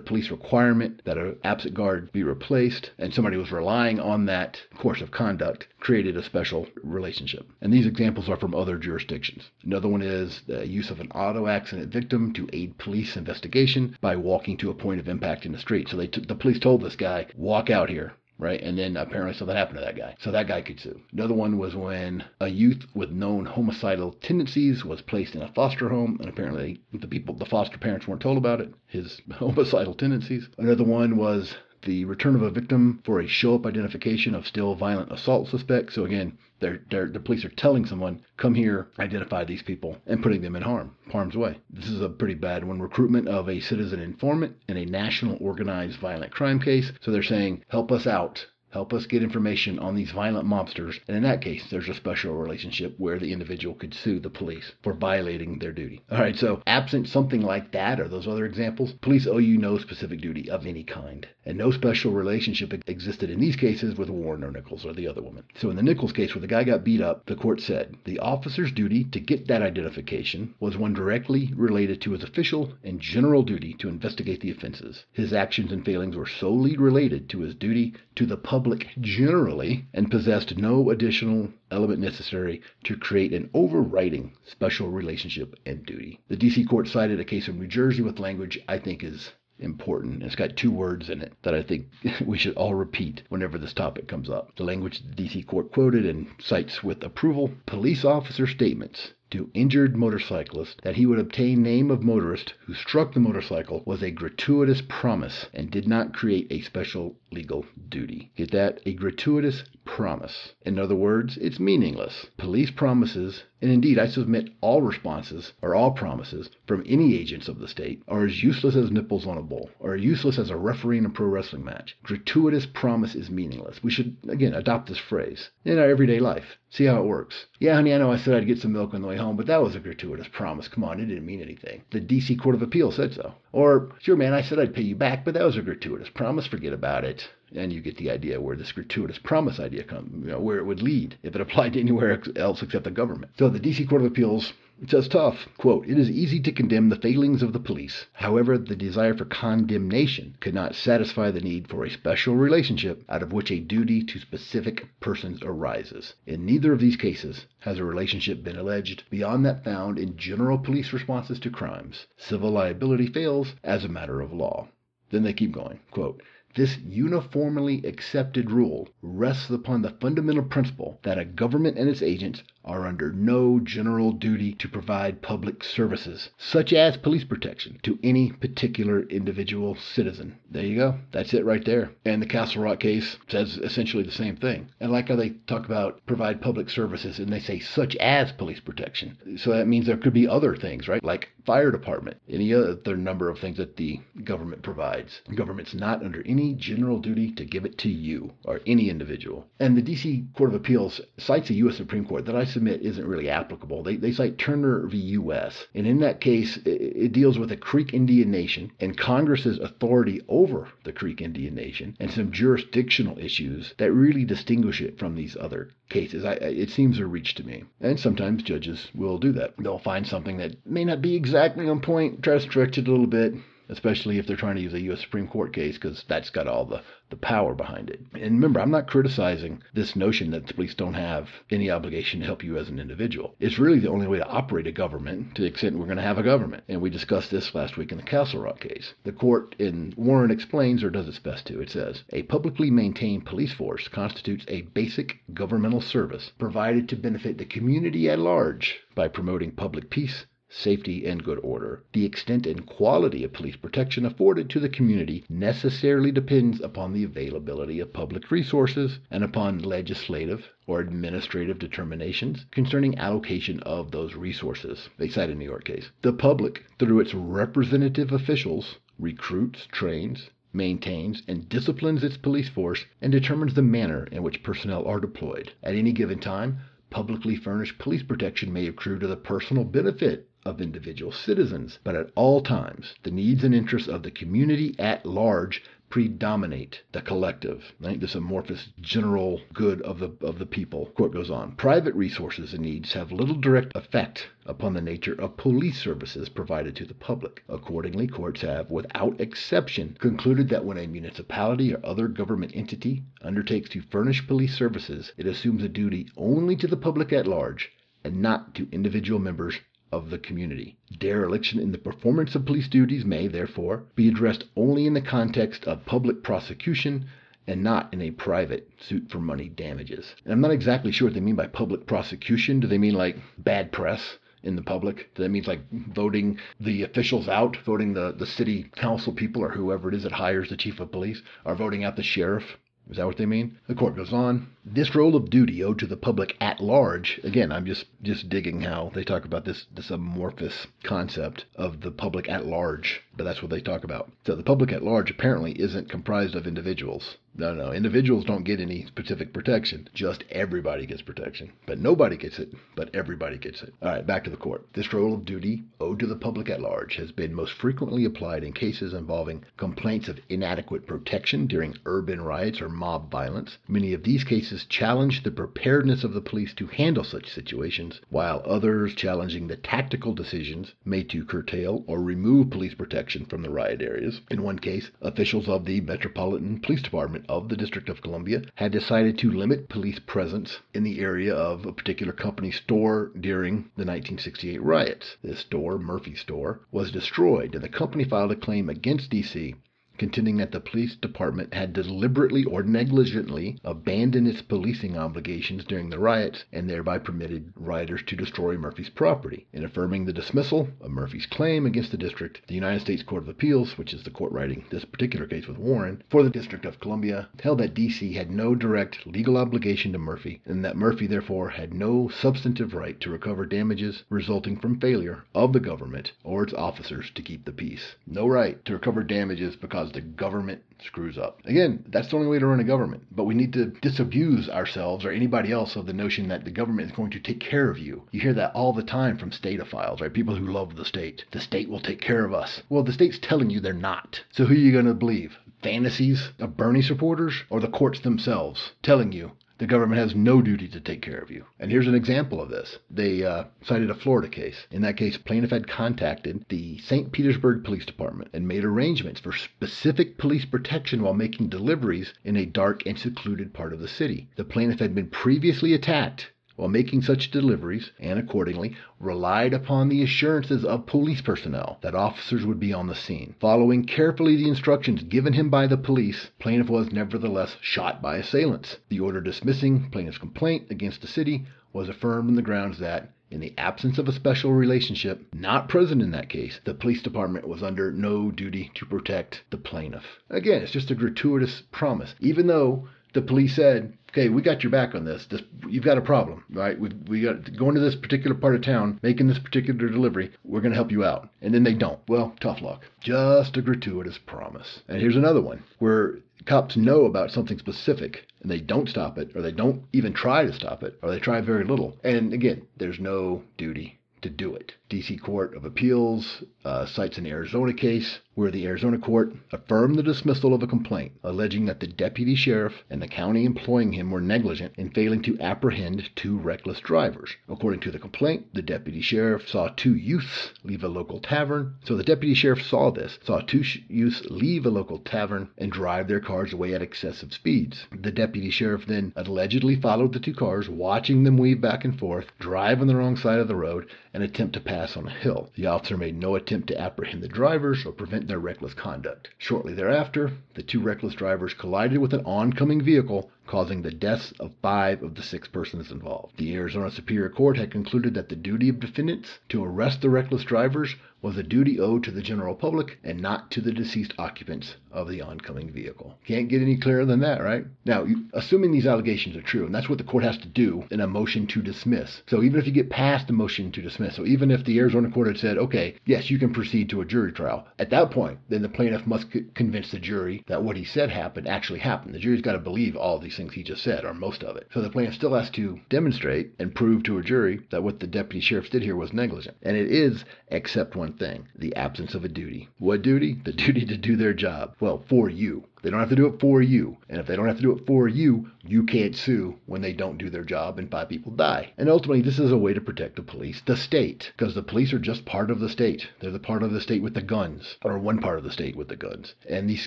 police 0.00 0.30
requirement 0.30 1.02
that 1.04 1.18
an 1.18 1.36
absent 1.44 1.74
guard 1.74 2.10
be 2.12 2.22
replaced 2.22 2.90
and 2.98 3.12
somebody 3.12 3.36
was 3.36 3.52
relying 3.52 4.00
on 4.00 4.24
that 4.24 4.58
course 4.78 5.02
of 5.02 5.10
conduct 5.10 5.68
created 5.78 6.16
a 6.16 6.22
special 6.22 6.66
relationship. 6.82 7.46
And 7.60 7.70
these 7.70 7.86
examples 7.86 8.30
are 8.30 8.38
from 8.38 8.54
other 8.54 8.78
jurisdictions. 8.78 9.50
Another 9.62 9.88
one 9.88 10.00
is 10.00 10.40
the 10.46 10.66
use 10.66 10.90
of 10.90 11.00
an 11.00 11.10
auto 11.10 11.48
accident 11.48 11.92
victim 11.92 12.32
to 12.32 12.48
aid 12.54 12.78
police 12.78 13.14
investigation 13.14 13.94
by 14.00 14.16
walking 14.16 14.56
to 14.56 14.70
a 14.70 14.74
point 14.74 15.00
of 15.00 15.08
impact 15.08 15.44
in 15.44 15.52
the 15.52 15.58
street. 15.58 15.90
So 15.90 15.98
they 15.98 16.06
t- 16.06 16.24
the 16.26 16.34
police 16.34 16.58
told 16.58 16.80
this 16.80 16.96
guy, 16.96 17.26
walk 17.36 17.68
out 17.68 17.90
here 17.90 18.14
right? 18.40 18.60
And 18.60 18.78
then 18.78 18.96
apparently 18.96 19.34
something 19.34 19.56
happened 19.56 19.78
to 19.78 19.84
that 19.84 19.96
guy. 19.96 20.16
So 20.20 20.30
that 20.32 20.48
guy 20.48 20.62
could 20.62 20.80
sue. 20.80 21.00
Another 21.12 21.34
one 21.34 21.58
was 21.58 21.76
when 21.76 22.24
a 22.40 22.48
youth 22.48 22.86
with 22.94 23.10
known 23.10 23.44
homicidal 23.44 24.12
tendencies 24.14 24.84
was 24.84 25.02
placed 25.02 25.34
in 25.34 25.42
a 25.42 25.52
foster 25.52 25.88
home, 25.88 26.16
and 26.20 26.28
apparently 26.28 26.80
the 26.92 27.06
people, 27.06 27.34
the 27.34 27.46
foster 27.46 27.78
parents 27.78 28.08
weren't 28.08 28.22
told 28.22 28.38
about 28.38 28.60
it, 28.60 28.72
his 28.86 29.20
homicidal 29.30 29.94
tendencies. 29.94 30.48
Another 30.58 30.84
one 30.84 31.16
was 31.16 31.54
the 31.82 32.04
return 32.04 32.34
of 32.34 32.42
a 32.42 32.50
victim 32.50 33.00
for 33.04 33.20
a 33.20 33.26
show 33.26 33.54
up 33.54 33.66
identification 33.66 34.34
of 34.34 34.46
still 34.46 34.74
violent 34.74 35.12
assault 35.12 35.48
suspect. 35.48 35.92
So 35.92 36.04
again, 36.04 36.38
they're, 36.60 36.80
they're, 36.90 37.08
the 37.08 37.20
police 37.20 37.44
are 37.44 37.50
telling 37.50 37.86
someone, 37.86 38.22
come 38.36 38.54
here, 38.54 38.88
identify 38.98 39.44
these 39.44 39.62
people, 39.62 39.96
and 40.06 40.22
putting 40.22 40.42
them 40.42 40.56
in 40.56 40.62
harm, 40.62 40.94
harm's 41.10 41.36
way. 41.36 41.58
This 41.70 41.88
is 41.88 42.02
a 42.02 42.08
pretty 42.08 42.34
bad 42.34 42.64
one. 42.64 42.80
Recruitment 42.80 43.28
of 43.28 43.48
a 43.48 43.60
citizen 43.60 44.00
informant 44.00 44.56
in 44.68 44.76
a 44.76 44.84
national 44.84 45.38
organized 45.40 45.98
violent 45.98 46.32
crime 46.32 46.60
case. 46.60 46.92
So 47.00 47.10
they're 47.10 47.22
saying, 47.22 47.64
help 47.68 47.90
us 47.90 48.06
out 48.06 48.46
help 48.70 48.92
us 48.92 49.06
get 49.06 49.22
information 49.22 49.78
on 49.78 49.94
these 49.94 50.10
violent 50.12 50.48
mobsters. 50.48 51.00
And 51.08 51.16
in 51.16 51.22
that 51.24 51.42
case, 51.42 51.64
there's 51.70 51.88
a 51.88 51.94
special 51.94 52.34
relationship 52.34 52.94
where 52.98 53.18
the 53.18 53.32
individual 53.32 53.74
could 53.74 53.94
sue 53.94 54.20
the 54.20 54.30
police 54.30 54.72
for 54.82 54.92
violating 54.92 55.58
their 55.58 55.72
duty. 55.72 56.02
All 56.10 56.18
right, 56.18 56.36
so 56.36 56.62
absent 56.66 57.08
something 57.08 57.42
like 57.42 57.72
that 57.72 58.00
or 58.00 58.08
those 58.08 58.28
other 58.28 58.46
examples, 58.46 58.92
police 58.92 59.26
owe 59.26 59.38
you 59.38 59.58
no 59.58 59.78
specific 59.78 60.20
duty 60.20 60.50
of 60.50 60.66
any 60.66 60.84
kind. 60.84 61.26
And 61.44 61.58
no 61.58 61.70
special 61.70 62.12
relationship 62.12 62.72
existed 62.86 63.30
in 63.30 63.40
these 63.40 63.56
cases 63.56 63.96
with 63.96 64.10
Warren 64.10 64.44
or 64.44 64.50
Nichols 64.50 64.84
or 64.84 64.92
the 64.92 65.08
other 65.08 65.22
woman. 65.22 65.44
So 65.56 65.70
in 65.70 65.76
the 65.76 65.82
Nichols 65.82 66.12
case 66.12 66.34
where 66.34 66.40
the 66.40 66.46
guy 66.46 66.64
got 66.64 66.84
beat 66.84 67.00
up, 67.00 67.26
the 67.26 67.34
court 67.34 67.60
said 67.60 67.96
the 68.04 68.18
officer's 68.20 68.72
duty 68.72 69.04
to 69.04 69.20
get 69.20 69.48
that 69.48 69.62
identification 69.62 70.54
was 70.60 70.76
one 70.76 70.92
directly 70.92 71.50
related 71.56 72.00
to 72.02 72.12
his 72.12 72.22
official 72.22 72.74
and 72.84 73.00
general 73.00 73.42
duty 73.42 73.74
to 73.80 73.88
investigate 73.88 74.40
the 74.40 74.50
offenses. 74.50 75.04
His 75.12 75.32
actions 75.32 75.72
and 75.72 75.84
failings 75.84 76.16
were 76.16 76.26
solely 76.26 76.76
related 76.76 77.28
to 77.30 77.40
his 77.40 77.54
duty 77.54 77.94
to 78.20 78.26
the 78.26 78.36
public 78.36 78.88
generally 79.00 79.86
and 79.94 80.10
possessed 80.10 80.54
no 80.58 80.90
additional 80.90 81.48
element 81.70 81.98
necessary 81.98 82.60
to 82.84 82.94
create 82.94 83.32
an 83.32 83.48
overriding 83.54 84.30
special 84.44 84.90
relationship 84.90 85.56
and 85.64 85.86
duty. 85.86 86.20
The 86.28 86.36
DC 86.36 86.68
court 86.68 86.86
cited 86.86 87.18
a 87.18 87.24
case 87.24 87.48
of 87.48 87.56
New 87.56 87.66
Jersey 87.66 88.02
with 88.02 88.18
language 88.18 88.58
I 88.68 88.76
think 88.76 89.02
is 89.02 89.30
important. 89.58 90.22
It's 90.22 90.34
got 90.34 90.54
two 90.54 90.70
words 90.70 91.08
in 91.08 91.22
it 91.22 91.32
that 91.44 91.54
I 91.54 91.62
think 91.62 91.86
we 92.26 92.36
should 92.36 92.56
all 92.56 92.74
repeat 92.74 93.22
whenever 93.30 93.56
this 93.56 93.72
topic 93.72 94.06
comes 94.06 94.28
up. 94.28 94.54
The 94.54 94.64
language 94.64 95.00
the 95.02 95.14
DC 95.14 95.46
court 95.46 95.72
quoted 95.72 96.04
and 96.04 96.26
cites 96.38 96.84
with 96.84 97.02
approval 97.02 97.50
police 97.64 98.04
officer 98.04 98.46
statements 98.46 99.14
to 99.30 99.50
injured 99.54 99.96
motorcyclist 99.96 100.82
that 100.82 100.96
he 100.96 101.06
would 101.06 101.18
obtain 101.18 101.62
name 101.62 101.90
of 101.90 102.02
motorist 102.02 102.54
who 102.66 102.74
struck 102.74 103.14
the 103.14 103.20
motorcycle 103.20 103.82
was 103.86 104.02
a 104.02 104.10
gratuitous 104.10 104.82
promise 104.88 105.46
and 105.54 105.70
did 105.70 105.86
not 105.86 106.12
create 106.12 106.46
a 106.50 106.60
special 106.62 107.16
legal 107.30 107.64
duty. 107.88 108.30
Get 108.36 108.50
that? 108.50 108.80
A 108.86 108.94
gratuitous 108.94 109.64
promise. 109.96 110.54
In 110.64 110.78
other 110.78 110.94
words, 110.94 111.36
it's 111.38 111.58
meaningless. 111.58 112.26
Police 112.36 112.70
promises, 112.70 113.42
and 113.60 113.72
indeed 113.72 113.98
I 113.98 114.06
submit 114.06 114.50
all 114.60 114.82
responses 114.82 115.52
or 115.60 115.74
all 115.74 115.90
promises 115.90 116.48
from 116.66 116.84
any 116.86 117.16
agents 117.16 117.48
of 117.48 117.58
the 117.58 117.66
state, 117.66 118.02
are 118.06 118.24
as 118.24 118.42
useless 118.42 118.76
as 118.76 118.92
nipples 118.92 119.26
on 119.26 119.36
a 119.36 119.42
bull, 119.42 119.68
or 119.80 119.96
useless 119.96 120.38
as 120.38 120.48
a 120.48 120.56
referee 120.56 120.98
in 120.98 121.06
a 121.06 121.10
pro 121.10 121.26
wrestling 121.26 121.64
match. 121.64 121.96
Gratuitous 122.04 122.66
promise 122.66 123.16
is 123.16 123.30
meaningless. 123.30 123.82
We 123.82 123.90
should, 123.90 124.16
again, 124.28 124.54
adopt 124.54 124.88
this 124.88 124.98
phrase 124.98 125.50
in 125.64 125.78
our 125.78 125.90
everyday 125.90 126.20
life. 126.20 126.56
See 126.70 126.84
how 126.84 127.02
it 127.02 127.06
works. 127.06 127.46
Yeah, 127.58 127.74
honey, 127.74 127.92
I 127.92 127.98
know 127.98 128.12
I 128.12 128.16
said 128.16 128.34
I'd 128.34 128.46
get 128.46 128.58
some 128.58 128.72
milk 128.72 128.94
on 128.94 129.02
the 129.02 129.08
way 129.08 129.16
home, 129.16 129.36
but 129.36 129.46
that 129.48 129.60
was 129.60 129.74
a 129.74 129.80
gratuitous 129.80 130.28
promise. 130.28 130.68
Come 130.68 130.84
on, 130.84 131.00
it 131.00 131.06
didn't 131.06 131.26
mean 131.26 131.42
anything. 131.42 131.82
The 131.90 131.98
D.C. 131.98 132.36
Court 132.36 132.54
of 132.54 132.62
Appeal 132.62 132.92
said 132.92 133.12
so. 133.12 133.34
Or, 133.52 133.90
sure, 133.98 134.16
man, 134.16 134.34
I 134.34 134.42
said 134.42 134.60
I'd 134.60 134.72
pay 134.74 134.82
you 134.82 134.94
back, 134.94 135.24
but 135.24 135.34
that 135.34 135.44
was 135.44 135.56
a 135.56 135.62
gratuitous 135.62 136.10
promise. 136.10 136.46
Forget 136.46 136.72
about 136.72 137.04
it. 137.04 137.28
And 137.54 137.72
you 137.72 137.80
get 137.80 137.96
the 137.96 138.10
idea 138.10 138.40
where 138.40 138.56
this 138.56 138.72
gratuitous 138.72 139.18
promise 139.18 139.58
idea 139.58 139.84
comes, 139.84 140.24
you 140.24 140.30
know, 140.30 140.40
where 140.40 140.58
it 140.58 140.66
would 140.66 140.82
lead 140.82 141.18
if 141.22 141.34
it 141.34 141.40
applied 141.40 141.72
to 141.72 141.80
anywhere 141.80 142.22
else 142.36 142.62
except 142.62 142.84
the 142.84 142.90
government. 142.90 143.32
So 143.38 143.48
the 143.48 143.58
D.C. 143.58 143.86
Court 143.86 144.02
of 144.02 144.06
Appeals 144.06 144.52
says 144.88 145.08
tough. 145.08 145.46
Quote, 145.58 145.86
it 145.86 145.98
is 145.98 146.08
easy 146.08 146.40
to 146.40 146.52
condemn 146.52 146.88
the 146.88 146.96
failings 146.96 147.42
of 147.42 147.52
the 147.52 147.60
police. 147.60 148.06
However, 148.14 148.56
the 148.56 148.74
desire 148.74 149.14
for 149.14 149.26
condemnation 149.26 150.36
could 150.40 150.54
not 150.54 150.74
satisfy 150.74 151.30
the 151.30 151.40
need 151.40 151.68
for 151.68 151.84
a 151.84 151.90
special 151.90 152.34
relationship 152.34 153.04
out 153.08 153.22
of 153.22 153.32
which 153.32 153.50
a 153.50 153.60
duty 153.60 154.02
to 154.04 154.18
specific 154.18 154.88
persons 155.00 155.40
arises. 155.42 156.14
In 156.26 156.46
neither 156.46 156.72
of 156.72 156.80
these 156.80 156.96
cases 156.96 157.44
has 157.58 157.78
a 157.78 157.84
relationship 157.84 158.42
been 158.42 158.56
alleged 158.56 159.04
beyond 159.10 159.44
that 159.44 159.64
found 159.64 159.98
in 159.98 160.16
general 160.16 160.56
police 160.56 160.94
responses 160.94 161.38
to 161.40 161.50
crimes. 161.50 162.06
Civil 162.16 162.50
liability 162.50 163.08
fails 163.08 163.54
as 163.62 163.84
a 163.84 163.88
matter 163.88 164.22
of 164.22 164.32
law. 164.32 164.68
Then 165.10 165.24
they 165.24 165.34
keep 165.34 165.52
going. 165.52 165.80
Quote, 165.90 166.22
this 166.56 166.78
uniformly 166.78 167.82
accepted 167.84 168.50
rule 168.50 168.88
rests 169.02 169.50
upon 169.50 169.82
the 169.82 169.90
fundamental 170.00 170.42
principle 170.42 170.98
that 171.02 171.18
a 171.18 171.24
government 171.24 171.78
and 171.78 171.88
its 171.88 172.02
agents 172.02 172.42
are 172.64 172.86
under 172.86 173.12
no 173.12 173.58
general 173.60 174.12
duty 174.12 174.52
to 174.52 174.68
provide 174.68 175.22
public 175.22 175.64
services, 175.64 176.30
such 176.38 176.72
as 176.72 176.96
police 176.96 177.24
protection, 177.24 177.78
to 177.82 177.98
any 178.02 178.30
particular 178.30 179.02
individual 179.04 179.74
citizen. 179.74 180.36
There 180.50 180.64
you 180.64 180.76
go. 180.76 180.98
That's 181.12 181.34
it 181.34 181.44
right 181.44 181.64
there. 181.64 181.92
And 182.04 182.20
the 182.20 182.26
Castle 182.26 182.62
Rock 182.62 182.80
case 182.80 183.16
says 183.28 183.58
essentially 183.58 184.02
the 184.02 184.10
same 184.10 184.36
thing. 184.36 184.68
And 184.80 184.92
like 184.92 185.08
how 185.08 185.16
they 185.16 185.30
talk 185.46 185.64
about 185.64 186.04
provide 186.06 186.40
public 186.40 186.68
services 186.68 187.18
and 187.18 187.32
they 187.32 187.40
say 187.40 187.60
such 187.60 187.96
as 187.96 188.32
police 188.32 188.60
protection. 188.60 189.38
So 189.38 189.52
that 189.52 189.66
means 189.66 189.86
there 189.86 189.96
could 189.96 190.12
be 190.12 190.28
other 190.28 190.54
things, 190.56 190.88
right? 190.88 191.02
Like 191.02 191.30
fire 191.46 191.70
department, 191.70 192.18
any 192.28 192.52
other 192.52 192.96
number 192.96 193.28
of 193.28 193.38
things 193.38 193.56
that 193.56 193.76
the 193.76 194.00
government 194.24 194.62
provides. 194.62 195.22
The 195.28 195.34
government's 195.34 195.74
not 195.74 196.04
under 196.04 196.22
any 196.26 196.54
general 196.54 196.98
duty 196.98 197.32
to 197.32 197.44
give 197.44 197.64
it 197.64 197.78
to 197.78 197.88
you 197.88 198.32
or 198.44 198.60
any 198.66 198.90
individual. 198.90 199.46
And 199.58 199.76
the 199.76 199.82
D.C. 199.82 200.26
Court 200.36 200.50
of 200.50 200.56
Appeals 200.56 201.00
cites 201.18 201.50
a 201.50 201.54
U.S. 201.54 201.76
Supreme 201.76 202.04
Court 202.04 202.26
that 202.26 202.36
I 202.36 202.44
submit 202.50 202.82
isn't 202.82 203.06
really 203.06 203.28
applicable. 203.28 203.82
They, 203.82 203.96
they 203.96 204.12
cite 204.12 204.38
Turner 204.38 204.86
v. 204.86 204.96
U.S. 204.98 205.66
And 205.74 205.86
in 205.86 206.00
that 206.00 206.20
case, 206.20 206.56
it, 206.58 206.68
it 206.68 207.12
deals 207.12 207.38
with 207.38 207.52
a 207.52 207.56
Creek 207.56 207.94
Indian 207.94 208.30
nation 208.30 208.72
and 208.80 208.96
Congress's 208.96 209.58
authority 209.58 210.20
over 210.28 210.68
the 210.84 210.92
Creek 210.92 211.20
Indian 211.20 211.54
nation 211.54 211.96
and 212.00 212.10
some 212.10 212.32
jurisdictional 212.32 213.18
issues 213.18 213.74
that 213.78 213.92
really 213.92 214.24
distinguish 214.24 214.80
it 214.80 214.98
from 214.98 215.14
these 215.14 215.36
other 215.38 215.70
cases. 215.88 216.24
I, 216.24 216.32
it 216.34 216.70
seems 216.70 216.98
a 216.98 217.06
reach 217.06 217.34
to 217.36 217.44
me. 217.44 217.64
And 217.80 217.98
sometimes 217.98 218.42
judges 218.42 218.88
will 218.94 219.18
do 219.18 219.32
that. 219.32 219.54
They'll 219.58 219.78
find 219.78 220.06
something 220.06 220.38
that 220.38 220.66
may 220.66 220.84
not 220.84 221.02
be 221.02 221.14
exactly 221.14 221.68
on 221.68 221.80
point, 221.80 222.22
try 222.22 222.34
to 222.34 222.40
stretch 222.40 222.78
it 222.78 222.88
a 222.88 222.90
little 222.90 223.06
bit, 223.06 223.34
especially 223.70 224.18
if 224.18 224.26
they're 224.26 224.36
trying 224.36 224.56
to 224.56 224.62
use 224.62 224.74
a 224.74 224.80
U.S. 224.82 225.00
Supreme 225.00 225.28
Court 225.28 225.52
case, 225.52 225.74
because 225.76 226.04
that's 226.08 226.30
got 226.30 226.46
all 226.46 226.64
the, 226.64 226.82
the 227.08 227.16
power 227.16 227.54
behind 227.54 227.88
it. 227.88 228.00
And 228.14 228.34
remember, 228.34 228.60
I'm 228.60 228.70
not 228.70 228.88
criticizing 228.88 229.62
this 229.74 229.96
notion 229.96 230.30
that 230.32 230.46
the 230.46 230.54
police 230.54 230.74
don't 230.74 230.94
have 230.94 231.28
any 231.50 231.70
obligation 231.70 232.20
to 232.20 232.26
help 232.26 232.44
you 232.44 232.58
as 232.58 232.68
an 232.68 232.78
individual. 232.78 233.34
It's 233.40 233.58
really 233.58 233.78
the 233.78 233.90
only 233.90 234.06
way 234.06 234.18
to 234.18 234.26
operate 234.26 234.66
a 234.66 234.72
government 234.72 235.34
to 235.36 235.42
the 235.42 235.48
extent 235.48 235.78
we're 235.78 235.86
going 235.86 235.96
to 235.96 236.02
have 236.02 236.18
a 236.18 236.22
government. 236.22 236.64
And 236.68 236.80
we 236.80 236.90
discussed 236.90 237.30
this 237.30 237.54
last 237.54 237.76
week 237.76 237.92
in 237.92 237.98
the 237.98 238.04
Castle 238.04 238.40
Rock 238.40 238.60
case. 238.60 238.94
The 239.04 239.12
court 239.12 239.54
in 239.58 239.94
Warren 239.96 240.30
explains, 240.30 240.82
or 240.82 240.90
does 240.90 241.08
its 241.08 241.18
best 241.18 241.46
to, 241.46 241.60
it 241.60 241.70
says, 241.70 242.02
a 242.10 242.22
publicly 242.24 242.70
maintained 242.70 243.26
police 243.26 243.52
force 243.52 243.88
constitutes 243.88 244.44
a 244.48 244.62
basic 244.62 245.20
governmental 245.32 245.80
service 245.80 246.32
provided 246.38 246.88
to 246.88 246.96
benefit 246.96 247.38
the 247.38 247.44
community 247.44 248.08
at 248.10 248.18
large 248.18 248.80
by 248.94 249.08
promoting 249.08 249.52
public 249.52 249.90
peace, 249.90 250.26
safety, 250.52 251.06
and 251.06 251.22
good 251.22 251.38
order. 251.44 251.84
The 251.92 252.04
extent 252.04 252.44
and 252.44 252.66
quality 252.66 253.22
of 253.22 253.32
police 253.32 253.54
protection 253.54 254.04
afforded 254.04 254.50
to 254.50 254.58
the 254.58 254.68
community 254.68 255.24
necessarily 255.28 256.10
depends 256.10 256.60
upon 256.60 256.92
the 256.92 257.04
availability 257.04 257.78
of 257.78 257.92
public 257.92 258.32
resources 258.32 258.98
and 259.12 259.22
upon 259.22 259.60
legislative 259.60 260.50
or 260.66 260.80
administrative 260.80 261.58
determinations 261.58 262.46
concerning 262.50 262.98
allocation 262.98 263.60
of 263.60 263.92
those 263.92 264.16
resources. 264.16 264.88
They 264.98 265.08
cite 265.08 265.30
a 265.30 265.34
New 265.34 265.44
York 265.44 265.64
case. 265.64 265.90
The 266.02 266.12
public, 266.12 266.64
through 266.78 267.00
its 267.00 267.14
representative 267.14 268.10
officials, 268.10 268.76
recruits, 268.98 269.68
trains, 269.70 270.30
maintains, 270.52 271.22
and 271.28 271.48
disciplines 271.48 272.02
its 272.02 272.16
police 272.16 272.48
force 272.48 272.84
and 273.00 273.12
determines 273.12 273.54
the 273.54 273.62
manner 273.62 274.08
in 274.10 274.24
which 274.24 274.42
personnel 274.42 274.84
are 274.84 274.98
deployed. 274.98 275.52
At 275.62 275.76
any 275.76 275.92
given 275.92 276.18
time, 276.18 276.58
publicly 276.90 277.36
furnished 277.36 277.78
police 277.78 278.02
protection 278.02 278.52
may 278.52 278.66
accrue 278.66 278.98
to 278.98 279.06
the 279.06 279.16
personal 279.16 279.62
benefit 279.62 280.26
of 280.44 280.60
individual 280.60 281.12
citizens, 281.12 281.78
but 281.84 281.94
at 281.94 282.10
all 282.14 282.40
times, 282.40 282.94
the 283.02 283.10
needs 283.10 283.44
and 283.44 283.54
interests 283.54 283.88
of 283.88 284.02
the 284.02 284.10
community 284.10 284.74
at 284.78 285.04
large 285.04 285.62
predominate 285.90 286.80
the 286.92 287.02
collective. 287.02 287.74
I 287.80 287.86
think 287.86 288.00
this 288.00 288.14
amorphous 288.14 288.68
general 288.80 289.40
good 289.52 289.82
of 289.82 289.98
the 289.98 290.12
of 290.24 290.38
the 290.38 290.46
people. 290.46 290.86
Court 290.96 291.12
goes 291.12 291.30
on. 291.30 291.56
Private 291.56 291.96
resources 291.96 292.54
and 292.54 292.62
needs 292.62 292.92
have 292.92 293.10
little 293.10 293.34
direct 293.34 293.76
effect 293.76 294.28
upon 294.46 294.72
the 294.72 294.80
nature 294.80 295.20
of 295.20 295.36
police 295.36 295.82
services 295.82 296.28
provided 296.28 296.76
to 296.76 296.84
the 296.84 296.94
public. 296.94 297.42
Accordingly, 297.48 298.06
courts 298.06 298.42
have, 298.42 298.70
without 298.70 299.20
exception, 299.20 299.96
concluded 299.98 300.48
that 300.50 300.64
when 300.64 300.78
a 300.78 300.86
municipality 300.86 301.74
or 301.74 301.84
other 301.84 302.06
government 302.06 302.52
entity 302.54 303.02
undertakes 303.22 303.68
to 303.70 303.82
furnish 303.82 304.26
police 304.28 304.54
services, 304.54 305.12
it 305.18 305.26
assumes 305.26 305.64
a 305.64 305.68
duty 305.68 306.08
only 306.16 306.54
to 306.54 306.68
the 306.68 306.76
public 306.76 307.12
at 307.12 307.26
large 307.26 307.72
and 308.04 308.22
not 308.22 308.54
to 308.54 308.68
individual 308.70 309.18
members 309.18 309.58
of 309.92 310.10
the 310.10 310.18
community. 310.18 310.76
Dereliction 310.98 311.58
in 311.58 311.72
the 311.72 311.78
performance 311.78 312.34
of 312.34 312.46
police 312.46 312.68
duties 312.68 313.04
may, 313.04 313.26
therefore, 313.26 313.84
be 313.94 314.08
addressed 314.08 314.44
only 314.56 314.86
in 314.86 314.94
the 314.94 315.00
context 315.00 315.64
of 315.64 315.84
public 315.84 316.22
prosecution 316.22 317.06
and 317.46 317.62
not 317.62 317.92
in 317.92 318.00
a 318.00 318.10
private 318.10 318.70
suit 318.78 319.10
for 319.10 319.18
money 319.18 319.48
damages. 319.48 320.14
And 320.24 320.32
I'm 320.32 320.40
not 320.40 320.52
exactly 320.52 320.92
sure 320.92 321.08
what 321.08 321.14
they 321.14 321.20
mean 321.20 321.36
by 321.36 321.48
public 321.48 321.86
prosecution. 321.86 322.60
Do 322.60 322.66
they 322.66 322.78
mean 322.78 322.94
like 322.94 323.16
bad 323.38 323.72
press? 323.72 324.18
in 324.42 324.56
the 324.56 324.62
public. 324.62 325.14
That 325.16 325.28
mean 325.28 325.44
like 325.46 325.70
voting 325.70 326.38
the 326.58 326.82
officials 326.82 327.28
out, 327.28 327.58
voting 327.58 327.92
the, 327.92 328.12
the 328.12 328.26
city 328.26 328.70
council 328.74 329.12
people 329.12 329.42
or 329.42 329.50
whoever 329.50 329.90
it 329.90 329.94
is 329.94 330.04
that 330.04 330.12
hires 330.12 330.48
the 330.48 330.56
chief 330.56 330.80
of 330.80 330.90
police, 330.90 331.22
or 331.44 331.54
voting 331.54 331.84
out 331.84 331.96
the 331.96 332.02
sheriff? 332.02 332.56
Is 332.90 332.96
that 332.96 333.06
what 333.06 333.18
they 333.18 333.26
mean? 333.26 333.56
The 333.68 333.74
court 333.76 333.94
goes 333.94 334.12
on. 334.12 334.48
This 334.64 334.96
role 334.96 335.14
of 335.14 335.30
duty 335.30 335.62
owed 335.62 335.78
to 335.78 335.86
the 335.86 335.96
public 335.96 336.36
at 336.40 336.60
large. 336.60 337.20
Again, 337.22 337.52
I'm 337.52 337.64
just 337.64 337.86
just 338.02 338.28
digging 338.28 338.62
how 338.62 338.90
they 338.92 339.04
talk 339.04 339.24
about 339.24 339.44
this 339.44 339.66
this 339.72 339.90
amorphous 339.90 340.66
concept 340.82 341.44
of 341.54 341.82
the 341.82 341.92
public 341.92 342.28
at 342.28 342.46
large, 342.46 343.02
but 343.16 343.22
that's 343.22 343.42
what 343.42 343.50
they 343.52 343.60
talk 343.60 343.84
about. 343.84 344.10
So 344.26 344.34
the 344.34 344.42
public 344.42 344.72
at 344.72 344.82
large 344.82 345.08
apparently 345.08 345.52
isn't 345.52 345.88
comprised 345.88 346.34
of 346.34 346.48
individuals. 346.48 347.16
No, 347.34 347.54
no, 347.54 347.72
individuals 347.72 348.24
don't 348.24 348.44
get 348.44 348.60
any 348.60 348.84
specific 348.86 349.32
protection. 349.32 349.88
Just 349.94 350.24
everybody 350.30 350.84
gets 350.84 351.00
protection. 351.00 351.52
But 351.64 351.78
nobody 351.78 352.16
gets 352.16 352.38
it, 352.38 352.52
but 352.74 352.94
everybody 352.94 353.38
gets 353.38 353.62
it. 353.62 353.72
All 353.80 353.88
right, 353.88 354.06
back 354.06 354.24
to 354.24 354.30
the 354.30 354.36
court. 354.36 354.66
This 354.74 354.92
role 354.92 355.14
of 355.14 355.24
duty 355.24 355.62
owed 355.80 356.00
to 356.00 356.06
the 356.06 356.16
public 356.16 356.50
at 356.50 356.60
large 356.60 356.96
has 356.96 357.12
been 357.12 357.32
most 357.32 357.52
frequently 357.52 358.04
applied 358.04 358.44
in 358.44 358.52
cases 358.52 358.92
involving 358.92 359.44
complaints 359.56 360.08
of 360.08 360.18
inadequate 360.28 360.86
protection 360.86 361.46
during 361.46 361.76
urban 361.86 362.20
riots 362.20 362.60
or 362.60 362.68
mob 362.68 363.10
violence. 363.10 363.58
Many 363.68 363.94
of 363.94 364.02
these 364.02 364.24
cases 364.24 364.66
challenge 364.68 365.22
the 365.22 365.30
preparedness 365.30 366.04
of 366.04 366.12
the 366.12 366.20
police 366.20 366.52
to 366.54 366.66
handle 366.66 367.04
such 367.04 367.32
situations, 367.32 368.00
while 368.10 368.42
others 368.44 368.94
challenging 368.94 369.46
the 369.46 369.56
tactical 369.56 370.12
decisions 370.12 370.74
made 370.84 371.08
to 371.10 371.24
curtail 371.24 371.84
or 371.86 372.02
remove 372.02 372.50
police 372.50 372.74
protection 372.74 373.24
from 373.24 373.42
the 373.42 373.50
riot 373.50 373.80
areas. 373.80 374.20
In 374.30 374.42
one 374.42 374.58
case, 374.58 374.90
officials 375.00 375.48
of 375.48 375.64
the 375.64 375.80
Metropolitan 375.80 376.60
Police 376.60 376.82
Department 376.82 377.19
of 377.28 377.48
the 377.48 377.56
District 377.56 377.88
of 377.88 378.02
Columbia 378.02 378.42
had 378.54 378.72
decided 378.72 379.18
to 379.18 379.30
limit 379.30 379.68
police 379.68 379.98
presence 379.98 380.60
in 380.72 380.82
the 380.82 381.00
area 381.00 381.34
of 381.34 381.66
a 381.66 381.72
particular 381.72 382.12
company 382.12 382.50
store 382.50 383.12
during 383.18 383.70
the 383.76 383.84
1968 383.84 384.62
riots. 384.62 385.16
This 385.22 385.40
store, 385.40 385.78
Murphy's 385.78 386.20
Store, 386.20 386.60
was 386.70 386.90
destroyed, 386.90 387.54
and 387.54 387.62
the 387.62 387.68
company 387.68 388.04
filed 388.04 388.32
a 388.32 388.36
claim 388.36 388.68
against 388.68 389.10
DC 389.10 389.54
contending 390.00 390.38
that 390.38 390.50
the 390.50 390.58
police 390.58 390.96
department 390.96 391.52
had 391.52 391.74
deliberately 391.74 392.42
or 392.44 392.62
negligently 392.62 393.58
abandoned 393.62 394.26
its 394.26 394.40
policing 394.40 394.96
obligations 394.96 395.62
during 395.66 395.90
the 395.90 395.98
riots 395.98 396.42
and 396.54 396.70
thereby 396.70 396.96
permitted 396.96 397.52
rioters 397.54 398.02
to 398.06 398.16
destroy 398.16 398.56
Murphy's 398.56 398.88
property. 398.88 399.46
In 399.52 399.62
affirming 399.62 400.06
the 400.06 400.12
dismissal 400.14 400.68
of 400.80 400.90
Murphy's 400.90 401.26
claim 401.26 401.66
against 401.66 401.90
the 401.90 401.98
district, 401.98 402.40
the 402.48 402.54
United 402.54 402.80
States 402.80 403.02
Court 403.02 403.24
of 403.24 403.28
Appeals, 403.28 403.76
which 403.76 403.92
is 403.92 404.02
the 404.02 404.10
court 404.10 404.32
writing 404.32 404.64
this 404.70 404.86
particular 404.86 405.26
case 405.26 405.46
with 405.46 405.58
Warren, 405.58 406.02
for 406.08 406.22
the 406.22 406.30
District 406.30 406.64
of 406.64 406.80
Columbia, 406.80 407.28
held 407.42 407.58
that 407.58 407.74
D.C. 407.74 408.14
had 408.14 408.30
no 408.30 408.54
direct 408.54 409.06
legal 409.06 409.36
obligation 409.36 409.92
to 409.92 409.98
Murphy 409.98 410.40
and 410.46 410.64
that 410.64 410.78
Murphy 410.78 411.06
therefore 411.06 411.50
had 411.50 411.74
no 411.74 412.08
substantive 412.08 412.72
right 412.72 412.98
to 413.00 413.10
recover 413.10 413.44
damages 413.44 414.02
resulting 414.08 414.56
from 414.56 414.80
failure 414.80 415.24
of 415.34 415.52
the 415.52 415.60
government 415.60 416.12
or 416.24 416.42
its 416.42 416.54
officers 416.54 417.10
to 417.14 417.20
keep 417.20 417.44
the 417.44 417.52
peace. 417.52 417.96
No 418.06 418.26
right 418.26 418.64
to 418.64 418.72
recover 418.72 419.02
damages 419.02 419.56
because 419.56 419.89
the 419.92 420.00
government 420.00 420.62
screws 420.84 421.18
up. 421.18 421.40
Again, 421.44 421.84
that's 421.88 422.08
the 422.08 422.16
only 422.16 422.28
way 422.28 422.38
to 422.38 422.46
run 422.46 422.60
a 422.60 422.64
government. 422.64 423.04
But 423.10 423.24
we 423.24 423.34
need 423.34 423.52
to 423.54 423.66
disabuse 423.66 424.48
ourselves 424.48 425.04
or 425.04 425.10
anybody 425.10 425.52
else 425.52 425.76
of 425.76 425.86
the 425.86 425.92
notion 425.92 426.28
that 426.28 426.44
the 426.44 426.50
government 426.50 426.90
is 426.90 426.96
going 426.96 427.10
to 427.12 427.20
take 427.20 427.40
care 427.40 427.70
of 427.70 427.78
you. 427.78 428.02
You 428.10 428.20
hear 428.20 428.34
that 428.34 428.54
all 428.54 428.72
the 428.72 428.82
time 428.82 429.18
from 429.18 429.30
statophiles, 429.30 430.00
right? 430.00 430.12
People 430.12 430.36
who 430.36 430.46
love 430.46 430.76
the 430.76 430.84
state. 430.84 431.24
The 431.32 431.40
state 431.40 431.68
will 431.68 431.80
take 431.80 432.00
care 432.00 432.24
of 432.24 432.34
us. 432.34 432.62
Well, 432.68 432.82
the 432.82 432.92
state's 432.92 433.18
telling 433.18 433.50
you 433.50 433.60
they're 433.60 433.72
not. 433.72 434.20
So 434.32 434.44
who 434.44 434.54
are 434.54 434.56
you 434.56 434.72
going 434.72 434.86
to 434.86 434.94
believe? 434.94 435.36
Fantasies 435.62 436.30
of 436.38 436.56
Bernie 436.56 436.82
supporters 436.82 437.42
or 437.50 437.60
the 437.60 437.68
courts 437.68 438.00
themselves 438.00 438.72
telling 438.82 439.12
you 439.12 439.32
the 439.60 439.66
government 439.66 440.00
has 440.00 440.14
no 440.14 440.40
duty 440.40 440.66
to 440.66 440.80
take 440.80 441.02
care 441.02 441.18
of 441.18 441.30
you. 441.30 441.44
And 441.58 441.70
here's 441.70 441.86
an 441.86 441.94
example 441.94 442.40
of 442.40 442.48
this. 442.48 442.78
They 442.90 443.22
uh, 443.22 443.44
cited 443.62 443.90
a 443.90 443.94
Florida 443.94 444.28
case. 444.28 444.66
In 444.70 444.80
that 444.82 444.96
case, 444.96 445.18
plaintiff 445.18 445.50
had 445.50 445.68
contacted 445.68 446.46
the 446.48 446.78
St. 446.78 447.12
Petersburg 447.12 447.62
Police 447.62 447.84
Department 447.84 448.30
and 448.32 448.48
made 448.48 448.64
arrangements 448.64 449.20
for 449.20 449.32
specific 449.32 450.16
police 450.16 450.46
protection 450.46 451.02
while 451.02 451.12
making 451.12 451.50
deliveries 451.50 452.14
in 452.24 452.36
a 452.36 452.46
dark 452.46 452.86
and 452.86 452.98
secluded 452.98 453.52
part 453.52 453.74
of 453.74 453.80
the 453.80 453.88
city. 453.88 454.30
The 454.36 454.44
plaintiff 454.44 454.80
had 454.80 454.94
been 454.94 455.10
previously 455.10 455.74
attacked 455.74 456.30
while 456.60 456.68
making 456.68 457.00
such 457.00 457.30
deliveries 457.30 457.90
and 457.98 458.18
accordingly 458.18 458.76
relied 458.98 459.54
upon 459.54 459.88
the 459.88 460.02
assurances 460.02 460.62
of 460.62 460.84
police 460.84 461.22
personnel 461.22 461.78
that 461.80 461.94
officers 461.94 462.44
would 462.44 462.60
be 462.60 462.70
on 462.70 462.86
the 462.86 462.94
scene. 462.94 463.34
Following 463.40 463.82
carefully 463.82 464.36
the 464.36 464.48
instructions 464.48 465.02
given 465.04 465.32
him 465.32 465.48
by 465.48 465.66
the 465.66 465.78
police, 465.78 466.30
plaintiff 466.38 466.68
was 466.68 466.92
nevertheless 466.92 467.56
shot 467.62 468.02
by 468.02 468.18
assailants. 468.18 468.76
The 468.90 469.00
order 469.00 469.22
dismissing 469.22 469.88
plaintiff's 469.90 470.18
complaint 470.18 470.66
against 470.68 471.00
the 471.00 471.06
city 471.06 471.46
was 471.72 471.88
affirmed 471.88 472.28
on 472.28 472.36
the 472.36 472.42
grounds 472.42 472.78
that 472.80 473.10
in 473.30 473.40
the 473.40 473.54
absence 473.56 473.96
of 473.96 474.06
a 474.08 474.12
special 474.12 474.52
relationship 474.52 475.24
not 475.32 475.68
present 475.68 476.02
in 476.02 476.10
that 476.10 476.28
case, 476.28 476.60
the 476.64 476.74
police 476.74 477.00
department 477.00 477.48
was 477.48 477.62
under 477.62 477.90
no 477.90 478.30
duty 478.30 478.70
to 478.74 478.84
protect 478.84 479.44
the 479.50 479.56
plaintiff. 479.56 480.04
Again, 480.28 480.60
it's 480.60 480.72
just 480.72 480.90
a 480.90 480.94
gratuitous 480.94 481.62
promise. 481.72 482.14
Even 482.20 482.48
though 482.48 482.88
the 483.12 483.22
police 483.22 483.56
said, 483.56 483.96
okay, 484.10 484.28
we 484.28 484.42
got 484.42 484.62
your 484.62 484.70
back 484.70 484.94
on 484.94 485.04
this. 485.04 485.26
this 485.26 485.42
you've 485.68 485.84
got 485.84 485.98
a 485.98 486.02
problem, 486.02 486.44
right? 486.50 486.78
We 486.78 486.90
we 487.08 487.22
got 487.22 487.56
going 487.56 487.74
to 487.74 487.80
this 487.80 487.96
particular 487.96 488.36
part 488.36 488.54
of 488.54 488.62
town, 488.62 488.98
making 489.02 489.28
this 489.28 489.38
particular 489.38 489.88
delivery. 489.88 490.32
We're 490.44 490.60
going 490.60 490.72
to 490.72 490.76
help 490.76 490.92
you 490.92 491.04
out, 491.04 491.28
and 491.40 491.54
then 491.54 491.64
they 491.64 491.74
don't. 491.74 492.00
Well, 492.08 492.34
tough 492.40 492.60
luck. 492.60 492.82
Just 493.00 493.56
a 493.56 493.62
gratuitous 493.62 494.18
promise. 494.18 494.82
And 494.88 495.00
here's 495.00 495.16
another 495.16 495.40
one 495.40 495.62
where 495.78 496.18
cops 496.46 496.76
know 496.76 497.04
about 497.04 497.30
something 497.30 497.58
specific 497.58 498.26
and 498.40 498.50
they 498.50 498.60
don't 498.60 498.88
stop 498.88 499.18
it, 499.18 499.30
or 499.36 499.42
they 499.42 499.52
don't 499.52 499.82
even 499.92 500.14
try 500.14 500.44
to 500.44 500.52
stop 500.52 500.82
it, 500.82 500.98
or 501.02 501.10
they 501.10 501.18
try 501.18 501.40
very 501.40 501.64
little. 501.64 501.98
And 502.02 502.32
again, 502.32 502.66
there's 502.78 502.98
no 502.98 503.42
duty 503.58 503.99
to 504.22 504.30
do 504.30 504.54
it. 504.54 504.74
DC 504.90 505.20
Court 505.20 505.56
of 505.56 505.64
Appeals 505.64 506.42
uh, 506.64 506.86
cites 506.86 507.18
an 507.18 507.26
Arizona 507.26 507.72
case 507.72 508.20
where 508.34 508.50
the 508.50 508.66
Arizona 508.66 508.96
court 508.96 509.34
affirmed 509.52 509.96
the 509.96 510.02
dismissal 510.02 510.54
of 510.54 510.62
a 510.62 510.66
complaint 510.66 511.12
alleging 511.22 511.66
that 511.66 511.80
the 511.80 511.86
deputy 511.86 512.34
sheriff 512.34 512.72
and 512.88 513.02
the 513.02 513.06
county 513.06 513.44
employing 513.44 513.92
him 513.92 514.10
were 514.10 514.20
negligent 514.20 514.72
in 514.76 514.90
failing 514.90 515.20
to 515.20 515.38
apprehend 515.40 516.08
two 516.16 516.38
reckless 516.38 516.80
drivers. 516.80 517.36
According 517.48 517.80
to 517.80 517.90
the 517.90 517.98
complaint, 517.98 518.46
the 518.54 518.62
deputy 518.62 519.00
sheriff 519.00 519.48
saw 519.48 519.68
two 519.68 519.94
youths 519.94 520.52
leave 520.64 520.82
a 520.82 520.88
local 520.88 521.20
tavern. 521.20 521.74
So 521.84 521.96
the 521.96 522.02
deputy 522.02 522.34
sheriff 522.34 522.62
saw 522.62 522.90
this, 522.90 523.18
saw 523.24 523.40
two 523.40 523.62
youths 523.88 524.24
leave 524.30 524.64
a 524.64 524.70
local 524.70 524.98
tavern 524.98 525.50
and 525.58 525.70
drive 525.70 526.08
their 526.08 526.20
cars 526.20 526.52
away 526.52 526.74
at 526.74 526.82
excessive 526.82 527.32
speeds. 527.32 527.86
The 527.92 528.10
deputy 528.10 528.50
sheriff 528.50 528.86
then 528.86 529.12
allegedly 529.16 529.76
followed 529.76 530.12
the 530.12 530.20
two 530.20 530.34
cars, 530.34 530.68
watching 530.68 531.24
them 531.24 531.36
weave 531.36 531.60
back 531.60 531.84
and 531.84 531.98
forth, 531.98 532.26
drive 532.38 532.80
on 532.80 532.86
the 532.86 532.96
wrong 532.96 533.16
side 533.16 533.38
of 533.38 533.48
the 533.48 533.56
road, 533.56 533.86
and 534.12 534.22
attempt 534.22 534.52
to 534.54 534.60
pass 534.60 534.96
on 534.96 535.06
a 535.06 535.10
hill. 535.10 535.50
The 535.54 535.66
officer 535.66 535.96
made 535.96 536.16
no 536.16 536.34
attempt 536.34 536.66
to 536.68 536.80
apprehend 536.80 537.22
the 537.22 537.28
drivers 537.28 537.84
or 537.86 537.92
prevent 537.92 538.26
their 538.26 538.38
reckless 538.38 538.74
conduct. 538.74 539.30
Shortly 539.38 539.74
thereafter, 539.74 540.32
the 540.54 540.62
two 540.62 540.80
reckless 540.80 541.14
drivers 541.14 541.54
collided 541.54 541.98
with 541.98 542.12
an 542.12 542.24
oncoming 542.24 542.82
vehicle 542.82 543.30
causing 543.50 543.82
the 543.82 543.90
deaths 543.90 544.32
of 544.38 544.52
five 544.62 545.02
of 545.02 545.16
the 545.16 545.22
six 545.22 545.48
persons 545.48 545.90
involved. 545.90 546.36
The 546.36 546.54
Arizona 546.54 546.88
Superior 546.88 547.28
Court 547.28 547.56
had 547.56 547.72
concluded 547.72 548.14
that 548.14 548.28
the 548.28 548.36
duty 548.36 548.68
of 548.68 548.78
defendants 548.78 549.40
to 549.48 549.64
arrest 549.64 550.02
the 550.02 550.08
reckless 550.08 550.44
drivers 550.44 550.94
was 551.22 551.36
a 551.36 551.42
duty 551.42 551.78
owed 551.78 552.02
to 552.04 552.10
the 552.10 552.22
general 552.22 552.54
public 552.54 552.98
and 553.04 553.20
not 553.20 553.50
to 553.50 553.60
the 553.60 553.72
deceased 553.72 554.14
occupants 554.18 554.76
of 554.90 555.08
the 555.08 555.20
oncoming 555.20 555.70
vehicle. 555.70 556.18
Can't 556.26 556.48
get 556.48 556.62
any 556.62 556.78
clearer 556.78 557.04
than 557.04 557.20
that, 557.20 557.42
right? 557.42 557.64
Now, 557.84 558.06
assuming 558.32 558.72
these 558.72 558.86
allegations 558.86 559.36
are 559.36 559.42
true, 559.42 559.66
and 559.66 559.74
that's 559.74 559.88
what 559.88 559.98
the 559.98 560.04
court 560.04 560.24
has 560.24 560.38
to 560.38 560.48
do 560.48 560.84
in 560.90 561.00
a 561.00 561.06
motion 561.06 561.46
to 561.48 561.60
dismiss. 561.62 562.22
So 562.26 562.42
even 562.42 562.58
if 562.58 562.66
you 562.66 562.72
get 562.72 562.88
past 562.88 563.26
the 563.26 563.32
motion 563.32 563.70
to 563.72 563.82
dismiss, 563.82 564.16
so 564.16 564.24
even 564.24 564.50
if 564.50 564.64
the 564.64 564.78
Arizona 564.78 565.10
court 565.10 565.26
had 565.26 565.38
said, 565.38 565.58
okay, 565.58 565.96
yes, 566.06 566.30
you 566.30 566.38
can 566.38 566.54
proceed 566.54 566.88
to 566.90 567.02
a 567.02 567.04
jury 567.04 567.32
trial, 567.32 567.66
at 567.78 567.90
that 567.90 568.10
point, 568.10 568.38
then 568.48 568.62
the 568.62 568.68
plaintiff 568.68 569.06
must 569.06 569.30
c- 569.32 569.44
convince 569.54 569.90
the 569.90 569.98
jury 569.98 570.42
that 570.48 570.62
what 570.62 570.76
he 570.76 570.84
said 570.84 571.10
happened 571.10 571.46
actually 571.46 571.80
happened. 571.80 572.14
The 572.14 572.18
jury's 572.18 572.42
got 572.42 572.52
to 572.52 572.58
believe 572.58 572.96
all 572.96 573.18
these 573.18 573.36
things 573.40 573.54
he 573.54 573.62
just 573.62 573.82
said, 573.82 574.04
or 574.04 574.12
most 574.12 574.44
of 574.44 574.56
it. 574.56 574.68
So 574.72 574.82
the 574.82 574.90
plaintiff 574.90 575.14
still 575.14 575.34
has 575.34 575.48
to 575.50 575.80
demonstrate 575.88 576.52
and 576.58 576.74
prove 576.74 577.02
to 577.04 577.16
a 577.16 577.22
jury 577.22 577.60
that 577.70 577.82
what 577.82 578.00
the 578.00 578.06
deputy 578.06 578.40
sheriff 578.40 578.68
did 578.70 578.82
here 578.82 578.96
was 578.96 579.14
negligent. 579.14 579.56
And 579.62 579.76
it 579.76 579.90
is, 579.90 580.24
except 580.48 580.94
one 580.94 581.14
thing 581.14 581.48
the 581.56 581.74
absence 581.74 582.14
of 582.14 582.24
a 582.24 582.28
duty. 582.28 582.68
What 582.78 583.02
duty? 583.02 583.40
The 583.42 583.52
duty 583.64 583.86
to 583.86 583.96
do 583.96 584.16
their 584.16 584.34
job. 584.34 584.76
Well, 584.78 585.04
for 585.08 585.30
you. 585.30 585.64
They 585.82 585.90
don't 585.90 586.00
have 586.00 586.10
to 586.10 586.16
do 586.16 586.26
it 586.26 586.40
for 586.40 586.60
you. 586.60 586.96
And 587.08 587.18
if 587.18 587.26
they 587.26 587.36
don't 587.36 587.46
have 587.46 587.56
to 587.56 587.62
do 587.62 587.72
it 587.72 587.86
for 587.86 588.08
you, 588.08 588.50
you 588.62 588.84
can't 588.84 589.16
sue 589.16 589.56
when 589.66 589.80
they 589.80 589.92
don't 589.92 590.18
do 590.18 590.30
their 590.30 590.44
job 590.44 590.78
and 590.78 590.90
five 590.90 591.08
people 591.08 591.32
die. 591.32 591.72
And 591.78 591.88
ultimately, 591.88 592.20
this 592.20 592.38
is 592.38 592.52
a 592.52 592.58
way 592.58 592.74
to 592.74 592.80
protect 592.80 593.16
the 593.16 593.22
police, 593.22 593.62
the 593.64 593.76
state, 593.76 594.32
because 594.36 594.54
the 594.54 594.62
police 594.62 594.92
are 594.92 594.98
just 594.98 595.24
part 595.24 595.50
of 595.50 595.60
the 595.60 595.68
state. 595.68 596.08
They're 596.20 596.30
the 596.30 596.38
part 596.38 596.62
of 596.62 596.72
the 596.72 596.80
state 596.80 597.02
with 597.02 597.14
the 597.14 597.22
guns, 597.22 597.76
or 597.82 597.98
one 597.98 598.18
part 598.18 598.38
of 598.38 598.44
the 598.44 598.50
state 598.50 598.76
with 598.76 598.88
the 598.88 598.96
guns. 598.96 599.34
And 599.48 599.68
these 599.68 599.86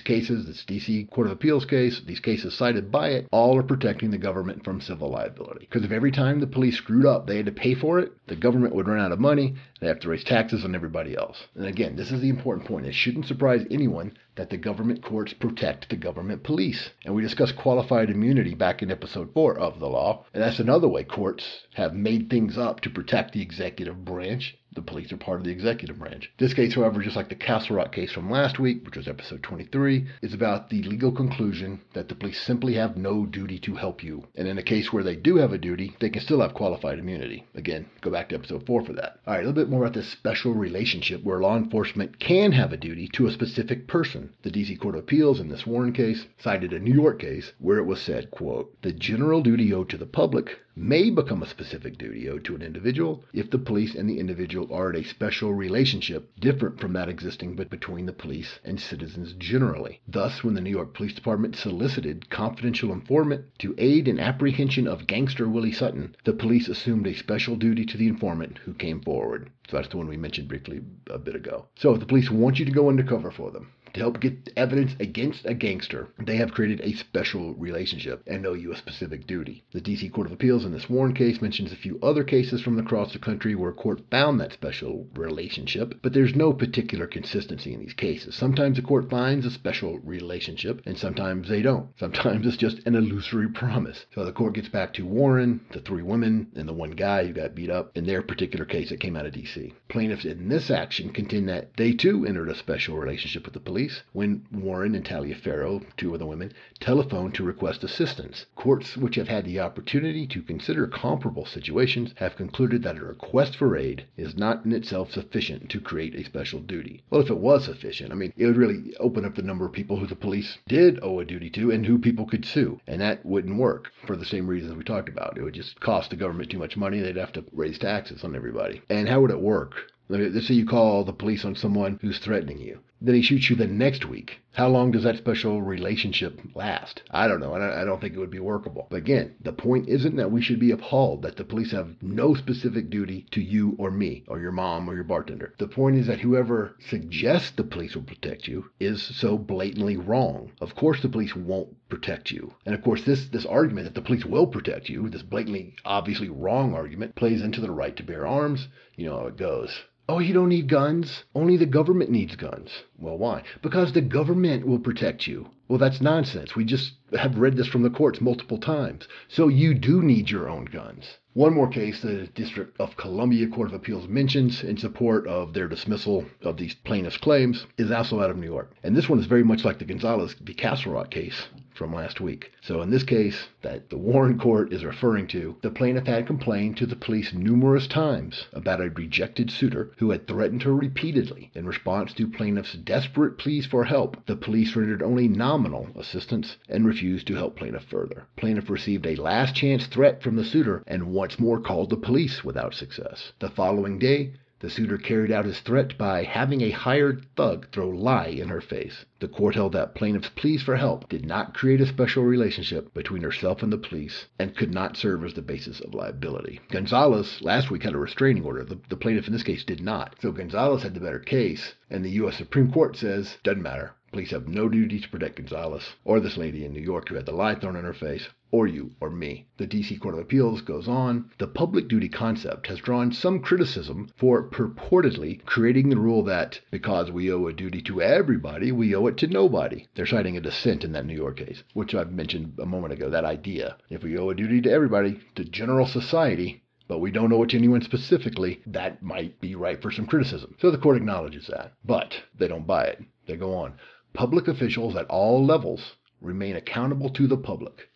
cases, 0.00 0.46
this 0.46 0.64
DC 0.64 1.10
Court 1.10 1.26
of 1.26 1.32
Appeals 1.32 1.64
case, 1.64 2.00
these 2.04 2.20
cases 2.20 2.54
cited 2.54 2.90
by 2.90 3.10
it, 3.10 3.28
all 3.30 3.56
are 3.56 3.62
protecting 3.62 4.10
the 4.10 4.18
government 4.18 4.64
from 4.64 4.80
civil 4.80 5.10
liability. 5.10 5.66
Because 5.70 5.84
if 5.84 5.92
every 5.92 6.10
time 6.10 6.40
the 6.40 6.46
police 6.46 6.76
screwed 6.76 7.06
up, 7.06 7.26
they 7.26 7.36
had 7.36 7.46
to 7.46 7.52
pay 7.52 7.74
for 7.74 8.00
it, 8.00 8.12
the 8.26 8.36
government 8.36 8.74
would 8.74 8.88
run 8.88 9.00
out 9.00 9.12
of 9.12 9.20
money, 9.20 9.54
they 9.80 9.86
have 9.86 10.00
to 10.00 10.08
raise 10.08 10.24
taxes 10.24 10.64
on 10.64 10.74
everybody 10.74 11.16
else. 11.16 11.46
And 11.54 11.66
again, 11.66 11.96
this 11.96 12.10
is 12.10 12.20
the 12.20 12.28
important 12.28 12.66
point. 12.66 12.86
It 12.86 12.94
shouldn't 12.94 13.26
surprise 13.26 13.64
anyone 13.70 14.16
that 14.36 14.50
the 14.50 14.56
government 14.56 15.02
courts 15.02 15.32
protect 15.32 15.88
the 15.88 15.96
government 15.96 16.42
police. 16.42 16.90
And 17.04 17.14
we 17.14 17.22
discussed 17.22 17.56
qualified 17.56 18.10
immunity 18.10 18.54
back 18.54 18.82
in 18.82 18.90
episode 18.90 19.32
4 19.32 19.58
of 19.58 19.78
the 19.78 19.88
law. 19.88 20.24
And 20.32 20.42
that's 20.42 20.58
another 20.58 20.88
way 20.88 21.04
courts 21.04 21.44
have 21.74 21.94
made 21.94 22.28
things 22.28 22.58
up 22.58 22.80
to 22.80 22.90
protect 22.90 23.32
the 23.32 23.42
executive 23.42 24.04
branch 24.04 24.56
the 24.74 24.82
police 24.82 25.12
are 25.12 25.16
part 25.16 25.38
of 25.38 25.44
the 25.44 25.52
executive 25.52 25.98
branch. 25.98 26.30
This 26.38 26.54
case, 26.54 26.74
however, 26.74 27.02
just 27.02 27.16
like 27.16 27.28
the 27.28 27.34
Castle 27.34 27.76
Rock 27.76 27.92
case 27.92 28.12
from 28.12 28.30
last 28.30 28.58
week, 28.58 28.84
which 28.84 28.96
was 28.96 29.08
episode 29.08 29.42
23, 29.42 30.06
is 30.22 30.34
about 30.34 30.70
the 30.70 30.82
legal 30.82 31.12
conclusion 31.12 31.80
that 31.92 32.08
the 32.08 32.14
police 32.14 32.40
simply 32.40 32.74
have 32.74 32.96
no 32.96 33.26
duty 33.26 33.58
to 33.60 33.74
help 33.74 34.02
you. 34.02 34.26
And 34.34 34.48
in 34.48 34.58
a 34.58 34.62
case 34.62 34.92
where 34.92 35.04
they 35.04 35.16
do 35.16 35.36
have 35.36 35.52
a 35.52 35.58
duty, 35.58 35.96
they 36.00 36.10
can 36.10 36.22
still 36.22 36.40
have 36.40 36.54
qualified 36.54 36.98
immunity. 36.98 37.46
Again, 37.54 37.86
go 38.00 38.10
back 38.10 38.28
to 38.30 38.34
episode 38.34 38.66
4 38.66 38.84
for 38.84 38.92
that. 38.94 39.20
All 39.26 39.34
right, 39.34 39.44
a 39.44 39.46
little 39.46 39.52
bit 39.52 39.68
more 39.68 39.82
about 39.82 39.94
this 39.94 40.08
special 40.08 40.54
relationship 40.54 41.22
where 41.22 41.40
law 41.40 41.56
enforcement 41.56 42.18
can 42.18 42.52
have 42.52 42.72
a 42.72 42.76
duty 42.76 43.08
to 43.14 43.26
a 43.26 43.32
specific 43.32 43.86
person. 43.86 44.30
The 44.42 44.50
DC 44.50 44.78
Court 44.80 44.96
of 44.96 45.02
Appeals 45.02 45.40
in 45.40 45.48
this 45.48 45.66
Warren 45.66 45.92
case 45.92 46.26
cited 46.38 46.72
a 46.72 46.78
New 46.78 46.94
York 46.94 47.20
case 47.20 47.52
where 47.58 47.78
it 47.78 47.84
was 47.84 48.00
said, 48.00 48.30
quote, 48.30 48.74
the 48.82 48.92
general 48.92 49.42
duty 49.42 49.72
owed 49.72 49.88
to 49.90 49.96
the 49.96 50.06
public 50.06 50.58
may 50.76 51.08
become 51.08 51.42
a 51.42 51.46
specific 51.46 51.96
duty 51.96 52.28
owed 52.28 52.44
to 52.44 52.54
an 52.54 52.62
individual 52.62 53.24
if 53.32 53.50
the 53.50 53.58
police 53.58 53.94
and 53.94 54.10
the 54.10 54.18
individual 54.18 54.72
are 54.72 54.90
in 54.90 54.96
a 54.96 55.04
special 55.04 55.54
relationship 55.54 56.28
different 56.40 56.80
from 56.80 56.92
that 56.92 57.08
existing 57.08 57.54
between 57.54 58.06
the 58.06 58.12
police 58.12 58.58
and 58.64 58.80
citizens 58.80 59.34
generally. 59.34 60.00
Thus, 60.08 60.42
when 60.42 60.54
the 60.54 60.60
New 60.60 60.70
York 60.70 60.92
Police 60.92 61.14
Department 61.14 61.54
solicited 61.54 62.28
confidential 62.28 62.92
informant 62.92 63.44
to 63.60 63.74
aid 63.78 64.08
in 64.08 64.18
apprehension 64.18 64.88
of 64.88 65.06
gangster 65.06 65.48
Willie 65.48 65.72
Sutton, 65.72 66.16
the 66.24 66.32
police 66.32 66.68
assumed 66.68 67.06
a 67.06 67.14
special 67.14 67.56
duty 67.56 67.84
to 67.84 67.96
the 67.96 68.08
informant 68.08 68.58
who 68.58 68.74
came 68.74 69.00
forward. 69.00 69.50
So 69.68 69.76
that's 69.76 69.88
the 69.88 69.96
one 69.96 70.08
we 70.08 70.16
mentioned 70.16 70.48
briefly 70.48 70.80
a 71.08 71.18
bit 71.18 71.36
ago. 71.36 71.66
So 71.76 71.94
if 71.94 72.00
the 72.00 72.06
police 72.06 72.30
want 72.30 72.58
you 72.58 72.64
to 72.64 72.72
go 72.72 72.88
undercover 72.88 73.30
for 73.30 73.50
them, 73.50 73.70
to 73.94 74.00
help 74.00 74.20
get 74.20 74.52
evidence 74.56 74.92
against 74.98 75.46
a 75.46 75.54
gangster, 75.54 76.08
they 76.18 76.36
have 76.36 76.52
created 76.52 76.80
a 76.80 76.92
special 76.94 77.54
relationship 77.54 78.22
and 78.26 78.44
owe 78.44 78.52
you 78.52 78.72
a 78.72 78.76
specific 78.76 79.26
duty. 79.26 79.64
The 79.72 79.80
DC 79.80 80.12
Court 80.12 80.26
of 80.26 80.32
Appeals 80.32 80.64
in 80.64 80.72
this 80.72 80.90
Warren 80.90 81.14
case 81.14 81.40
mentions 81.40 81.72
a 81.72 81.76
few 81.76 81.98
other 82.02 82.24
cases 82.24 82.60
from 82.60 82.78
across 82.78 83.12
the 83.12 83.18
country 83.18 83.54
where 83.54 83.70
a 83.70 83.74
court 83.74 84.02
found 84.10 84.40
that 84.40 84.52
special 84.52 85.06
relationship, 85.14 85.94
but 86.02 86.12
there's 86.12 86.34
no 86.34 86.52
particular 86.52 87.06
consistency 87.06 87.72
in 87.72 87.80
these 87.80 87.94
cases. 87.94 88.34
Sometimes 88.34 88.76
the 88.76 88.82
court 88.82 89.08
finds 89.08 89.46
a 89.46 89.50
special 89.50 89.98
relationship, 90.00 90.82
and 90.84 90.98
sometimes 90.98 91.48
they 91.48 91.62
don't. 91.62 91.88
Sometimes 91.98 92.46
it's 92.46 92.56
just 92.56 92.80
an 92.86 92.96
illusory 92.96 93.48
promise. 93.48 94.06
So 94.14 94.24
the 94.24 94.32
court 94.32 94.54
gets 94.54 94.68
back 94.68 94.92
to 94.94 95.06
Warren, 95.06 95.60
the 95.72 95.80
three 95.80 96.02
women, 96.02 96.48
and 96.56 96.68
the 96.68 96.72
one 96.72 96.92
guy 96.92 97.26
who 97.26 97.32
got 97.32 97.54
beat 97.54 97.70
up 97.70 97.92
in 97.96 98.06
their 98.06 98.22
particular 98.22 98.64
case 98.64 98.88
that 98.88 99.00
came 99.00 99.16
out 99.16 99.26
of 99.26 99.34
DC. 99.34 99.72
Plaintiffs 99.88 100.24
in 100.24 100.48
this 100.48 100.70
action 100.70 101.10
contend 101.10 101.48
that 101.48 101.76
they 101.76 101.92
too 101.92 102.26
entered 102.26 102.48
a 102.48 102.56
special 102.56 102.96
relationship 102.96 103.44
with 103.44 103.54
the 103.54 103.60
police 103.60 103.83
when 104.12 104.46
Warren 104.52 104.94
and 104.94 105.04
Taliaferro, 105.04 105.84
two 105.96 106.12
of 106.12 106.18
the 106.18 106.26
women, 106.26 106.52
telephoned 106.80 107.34
to 107.34 107.44
request 107.44 107.84
assistance. 107.84 108.46
Courts 108.54 108.96
which 108.96 109.16
have 109.16 109.28
had 109.28 109.44
the 109.44 109.60
opportunity 109.60 110.26
to 110.26 110.42
consider 110.42 110.86
comparable 110.86 111.44
situations 111.44 112.14
have 112.16 112.36
concluded 112.36 112.82
that 112.82 112.96
a 112.96 113.04
request 113.04 113.56
for 113.56 113.76
aid 113.76 114.04
is 114.16 114.36
not 114.36 114.64
in 114.64 114.72
itself 114.72 115.10
sufficient 115.10 115.68
to 115.70 115.80
create 115.80 116.14
a 116.14 116.24
special 116.24 116.60
duty. 116.60 117.02
Well, 117.10 117.20
if 117.20 117.30
it 117.30 117.38
was 117.38 117.64
sufficient, 117.64 118.12
I 118.12 118.14
mean, 118.14 118.32
it 118.36 118.46
would 118.46 118.56
really 118.56 118.94
open 118.98 119.24
up 119.24 119.34
the 119.34 119.42
number 119.42 119.66
of 119.66 119.72
people 119.72 119.96
who 119.96 120.06
the 120.06 120.16
police 120.16 120.58
did 120.68 120.98
owe 121.02 121.20
a 121.20 121.24
duty 121.24 121.50
to 121.50 121.70
and 121.70 121.84
who 121.84 121.98
people 121.98 122.26
could 122.26 122.44
sue. 122.44 122.80
And 122.86 123.00
that 123.00 123.24
wouldn't 123.24 123.58
work 123.58 123.90
for 124.06 124.16
the 124.16 124.24
same 124.24 124.46
reasons 124.46 124.74
we 124.74 124.84
talked 124.84 125.08
about. 125.08 125.36
It 125.36 125.42
would 125.42 125.54
just 125.54 125.80
cost 125.80 126.10
the 126.10 126.16
government 126.16 126.50
too 126.50 126.58
much 126.58 126.76
money. 126.76 127.00
They'd 127.00 127.16
have 127.16 127.32
to 127.32 127.44
raise 127.52 127.78
taxes 127.78 128.24
on 128.24 128.34
everybody. 128.34 128.82
And 128.88 129.08
how 129.08 129.20
would 129.20 129.30
it 129.30 129.40
work? 129.40 129.74
Let's 130.08 130.46
say 130.46 130.54
you 130.54 130.66
call 130.66 131.04
the 131.04 131.14
police 131.14 131.46
on 131.46 131.54
someone 131.54 131.98
who's 132.02 132.18
threatening 132.18 132.58
you. 132.58 132.80
Then 133.00 133.16
he 133.16 133.22
shoots 133.22 133.50
you 133.50 133.56
the 133.56 133.66
next 133.66 134.06
week. 134.06 134.40
How 134.52 134.68
long 134.68 134.92
does 134.92 135.02
that 135.02 135.16
special 135.18 135.60
relationship 135.60 136.40
last? 136.54 137.02
I 137.10 137.26
don't 137.26 137.40
know. 137.40 137.52
I 137.54 137.84
don't 137.84 138.00
think 138.00 138.14
it 138.14 138.20
would 138.20 138.30
be 138.30 138.38
workable. 138.38 138.86
But 138.88 138.98
again, 138.98 139.34
the 139.40 139.52
point 139.52 139.88
isn't 139.88 140.14
that 140.16 140.30
we 140.30 140.40
should 140.40 140.60
be 140.60 140.70
appalled 140.70 141.22
that 141.22 141.36
the 141.36 141.44
police 141.44 141.72
have 141.72 142.00
no 142.00 142.34
specific 142.34 142.90
duty 142.90 143.26
to 143.32 143.40
you 143.42 143.74
or 143.78 143.90
me 143.90 144.24
or 144.28 144.38
your 144.38 144.52
mom 144.52 144.88
or 144.88 144.94
your 144.94 145.04
bartender. 145.04 145.54
The 145.58 145.66
point 145.66 145.96
is 145.96 146.06
that 146.06 146.20
whoever 146.20 146.76
suggests 146.88 147.50
the 147.50 147.64
police 147.64 147.96
will 147.96 148.04
protect 148.04 148.46
you 148.46 148.70
is 148.78 149.02
so 149.02 149.36
blatantly 149.36 149.96
wrong. 149.96 150.52
Of 150.60 150.76
course, 150.76 151.02
the 151.02 151.08
police 151.08 151.34
won't 151.34 151.76
protect 151.88 152.30
you. 152.30 152.54
And 152.64 152.76
of 152.76 152.82
course, 152.82 153.02
this, 153.02 153.26
this 153.28 153.44
argument 153.44 153.86
that 153.86 153.94
the 153.94 154.06
police 154.06 154.24
will 154.24 154.46
protect 154.46 154.88
you, 154.88 155.08
this 155.08 155.22
blatantly, 155.22 155.74
obviously 155.84 156.28
wrong 156.28 156.74
argument, 156.74 157.16
plays 157.16 157.42
into 157.42 157.60
the 157.60 157.72
right 157.72 157.96
to 157.96 158.04
bear 158.04 158.24
arms. 158.24 158.68
You 158.94 159.06
know 159.06 159.18
how 159.18 159.26
it 159.26 159.36
goes. 159.36 159.82
Oh, 160.06 160.18
you 160.18 160.34
don't 160.34 160.50
need 160.50 160.68
guns. 160.68 161.24
Only 161.34 161.56
the 161.56 161.64
government 161.64 162.10
needs 162.10 162.36
guns. 162.36 162.70
Well, 162.98 163.16
why? 163.16 163.42
Because 163.62 163.92
the 163.92 164.02
government 164.02 164.66
will 164.66 164.78
protect 164.78 165.26
you. 165.26 165.48
Well, 165.66 165.78
that's 165.78 166.02
nonsense. 166.02 166.54
We 166.54 166.66
just 166.66 166.92
have 167.18 167.38
read 167.38 167.56
this 167.56 167.68
from 167.68 167.82
the 167.82 167.88
courts 167.90 168.20
multiple 168.20 168.58
times. 168.58 169.08
So 169.28 169.48
you 169.48 169.72
do 169.72 170.02
need 170.02 170.30
your 170.30 170.46
own 170.50 170.66
guns. 170.66 171.06
One 171.32 171.54
more 171.54 171.68
case 171.68 172.02
the 172.02 172.28
District 172.34 172.78
of 172.78 172.98
Columbia 172.98 173.48
Court 173.48 173.68
of 173.68 173.74
Appeals 173.74 174.06
mentions 174.06 174.62
in 174.62 174.76
support 174.76 175.26
of 175.26 175.54
their 175.54 175.68
dismissal 175.68 176.26
of 176.42 176.58
these 176.58 176.74
plaintiffs' 176.74 177.16
claims 177.16 177.66
is 177.78 177.90
also 177.90 178.20
out 178.20 178.30
of 178.30 178.36
New 178.36 178.46
York. 178.46 178.72
And 178.82 178.94
this 178.94 179.08
one 179.08 179.18
is 179.18 179.26
very 179.26 179.42
much 179.42 179.64
like 179.64 179.78
the 179.78 179.86
Gonzalez 179.86 180.34
v. 180.34 180.52
Castle 180.52 180.92
Rock 180.92 181.10
case 181.10 181.46
from 181.74 181.92
last 181.92 182.20
week. 182.20 182.52
So 182.62 182.80
in 182.82 182.90
this 182.90 183.02
case, 183.02 183.48
that 183.62 183.90
the 183.90 183.98
Warren 183.98 184.38
court 184.38 184.72
is 184.72 184.84
referring 184.84 185.26
to, 185.28 185.56
the 185.62 185.70
plaintiff 185.70 186.06
had 186.06 186.26
complained 186.26 186.76
to 186.76 186.86
the 186.86 186.96
police 186.96 187.34
numerous 187.34 187.86
times 187.86 188.46
about 188.52 188.80
a 188.80 188.90
rejected 188.90 189.50
suitor 189.50 189.90
who 189.98 190.10
had 190.10 190.26
threatened 190.26 190.62
her 190.62 190.74
repeatedly. 190.74 191.50
In 191.54 191.66
response 191.66 192.12
to 192.14 192.28
plaintiff's 192.28 192.74
desperate 192.74 193.38
pleas 193.38 193.66
for 193.66 193.84
help, 193.84 194.24
the 194.26 194.36
police 194.36 194.76
rendered 194.76 195.02
only 195.02 195.28
nominal 195.28 195.88
assistance 195.96 196.56
and 196.68 196.86
refused 196.86 197.26
to 197.26 197.34
help 197.34 197.56
plaintiff 197.56 197.84
further. 197.84 198.24
Plaintiff 198.36 198.70
received 198.70 199.06
a 199.06 199.16
last 199.16 199.54
chance 199.54 199.86
threat 199.86 200.22
from 200.22 200.36
the 200.36 200.44
suitor 200.44 200.82
and 200.86 201.08
once 201.08 201.38
more 201.38 201.60
called 201.60 201.90
the 201.90 201.96
police 201.96 202.44
without 202.44 202.74
success. 202.74 203.32
The 203.40 203.50
following 203.50 203.98
day, 203.98 204.34
the 204.64 204.70
suitor 204.70 204.96
carried 204.96 205.30
out 205.30 205.44
his 205.44 205.60
threat 205.60 205.98
by 205.98 206.22
having 206.22 206.62
a 206.62 206.70
hired 206.70 207.26
thug 207.36 207.68
throw 207.70 207.90
lye 207.90 208.28
in 208.28 208.48
her 208.48 208.62
face. 208.62 209.04
The 209.20 209.28
court 209.28 209.54
held 209.54 209.74
that 209.74 209.94
plaintiff's 209.94 210.30
pleas 210.30 210.62
for 210.62 210.76
help 210.76 211.06
did 211.06 211.26
not 211.26 211.52
create 211.52 211.82
a 211.82 211.86
special 211.86 212.24
relationship 212.24 212.94
between 212.94 213.20
herself 213.20 213.62
and 213.62 213.70
the 213.70 213.76
police 213.76 214.26
and 214.38 214.56
could 214.56 214.72
not 214.72 214.96
serve 214.96 215.22
as 215.22 215.34
the 215.34 215.42
basis 215.42 215.80
of 215.80 215.92
liability. 215.92 216.60
Gonzalez 216.70 217.42
last 217.42 217.70
week 217.70 217.82
had 217.82 217.92
a 217.92 217.98
restraining 217.98 218.46
order. 218.46 218.64
The, 218.64 218.78
the 218.88 218.96
plaintiff 218.96 219.26
in 219.26 219.34
this 219.34 219.42
case 219.42 219.64
did 219.64 219.82
not. 219.82 220.16
So 220.22 220.32
Gonzalez 220.32 220.82
had 220.82 220.94
the 220.94 221.00
better 221.00 221.18
case, 221.18 221.74
and 221.90 222.02
the 222.02 222.12
U.S. 222.12 222.38
Supreme 222.38 222.72
Court 222.72 222.96
says, 222.96 223.36
doesn't 223.42 223.62
matter. 223.62 223.92
Police 224.12 224.30
have 224.30 224.48
no 224.48 224.70
duty 224.70 224.98
to 224.98 225.08
protect 225.10 225.36
Gonzalez 225.36 225.92
or 226.06 226.20
this 226.20 226.38
lady 226.38 226.64
in 226.64 226.72
New 226.72 226.80
York 226.80 227.10
who 227.10 227.16
had 227.16 227.26
the 227.26 227.32
lye 227.32 227.56
thrown 227.56 227.76
in 227.76 227.84
her 227.84 227.92
face 227.92 228.30
or 228.54 228.68
you 228.68 228.92
or 229.00 229.10
me. 229.10 229.48
The 229.56 229.66
DC 229.66 229.98
Court 229.98 230.14
of 230.14 230.20
Appeals 230.20 230.60
goes 230.60 230.86
on. 230.86 231.28
The 231.38 231.48
public 231.48 231.88
duty 231.88 232.08
concept 232.08 232.68
has 232.68 232.78
drawn 232.78 233.10
some 233.10 233.40
criticism 233.40 234.12
for 234.16 234.48
purportedly 234.48 235.44
creating 235.44 235.88
the 235.88 235.98
rule 235.98 236.22
that 236.22 236.60
because 236.70 237.10
we 237.10 237.32
owe 237.32 237.48
a 237.48 237.52
duty 237.52 237.82
to 237.82 238.00
everybody, 238.00 238.70
we 238.70 238.94
owe 238.94 239.08
it 239.08 239.16
to 239.16 239.26
nobody. 239.26 239.88
They're 239.96 240.06
citing 240.06 240.36
a 240.36 240.40
dissent 240.40 240.84
in 240.84 240.92
that 240.92 241.04
New 241.04 241.16
York 241.16 241.38
case, 241.38 241.64
which 241.72 241.96
I've 241.96 242.12
mentioned 242.12 242.52
a 242.60 242.64
moment 242.64 242.92
ago. 242.92 243.10
That 243.10 243.24
idea. 243.24 243.76
If 243.90 244.04
we 244.04 244.16
owe 244.16 244.30
a 244.30 244.36
duty 244.36 244.60
to 244.60 244.70
everybody, 244.70 245.18
to 245.34 245.44
general 245.44 245.88
society, 245.88 246.62
but 246.86 247.00
we 247.00 247.10
don't 247.10 247.32
owe 247.32 247.42
it 247.42 247.50
to 247.50 247.56
anyone 247.56 247.82
specifically, 247.82 248.60
that 248.66 249.02
might 249.02 249.40
be 249.40 249.56
right 249.56 249.82
for 249.82 249.90
some 249.90 250.06
criticism. 250.06 250.54
So 250.60 250.70
the 250.70 250.78
court 250.78 250.96
acknowledges 250.96 251.48
that. 251.48 251.72
But 251.84 252.14
they 252.38 252.46
don't 252.46 252.68
buy 252.68 252.84
it. 252.84 253.02
They 253.26 253.34
go 253.34 253.56
on. 253.56 253.74
Public 254.12 254.46
officials 254.46 254.94
at 254.94 255.06
all 255.06 255.44
levels 255.44 255.96
remain 256.20 256.54
accountable 256.54 257.10
to 257.10 257.26
the 257.26 257.36
public 257.36 257.88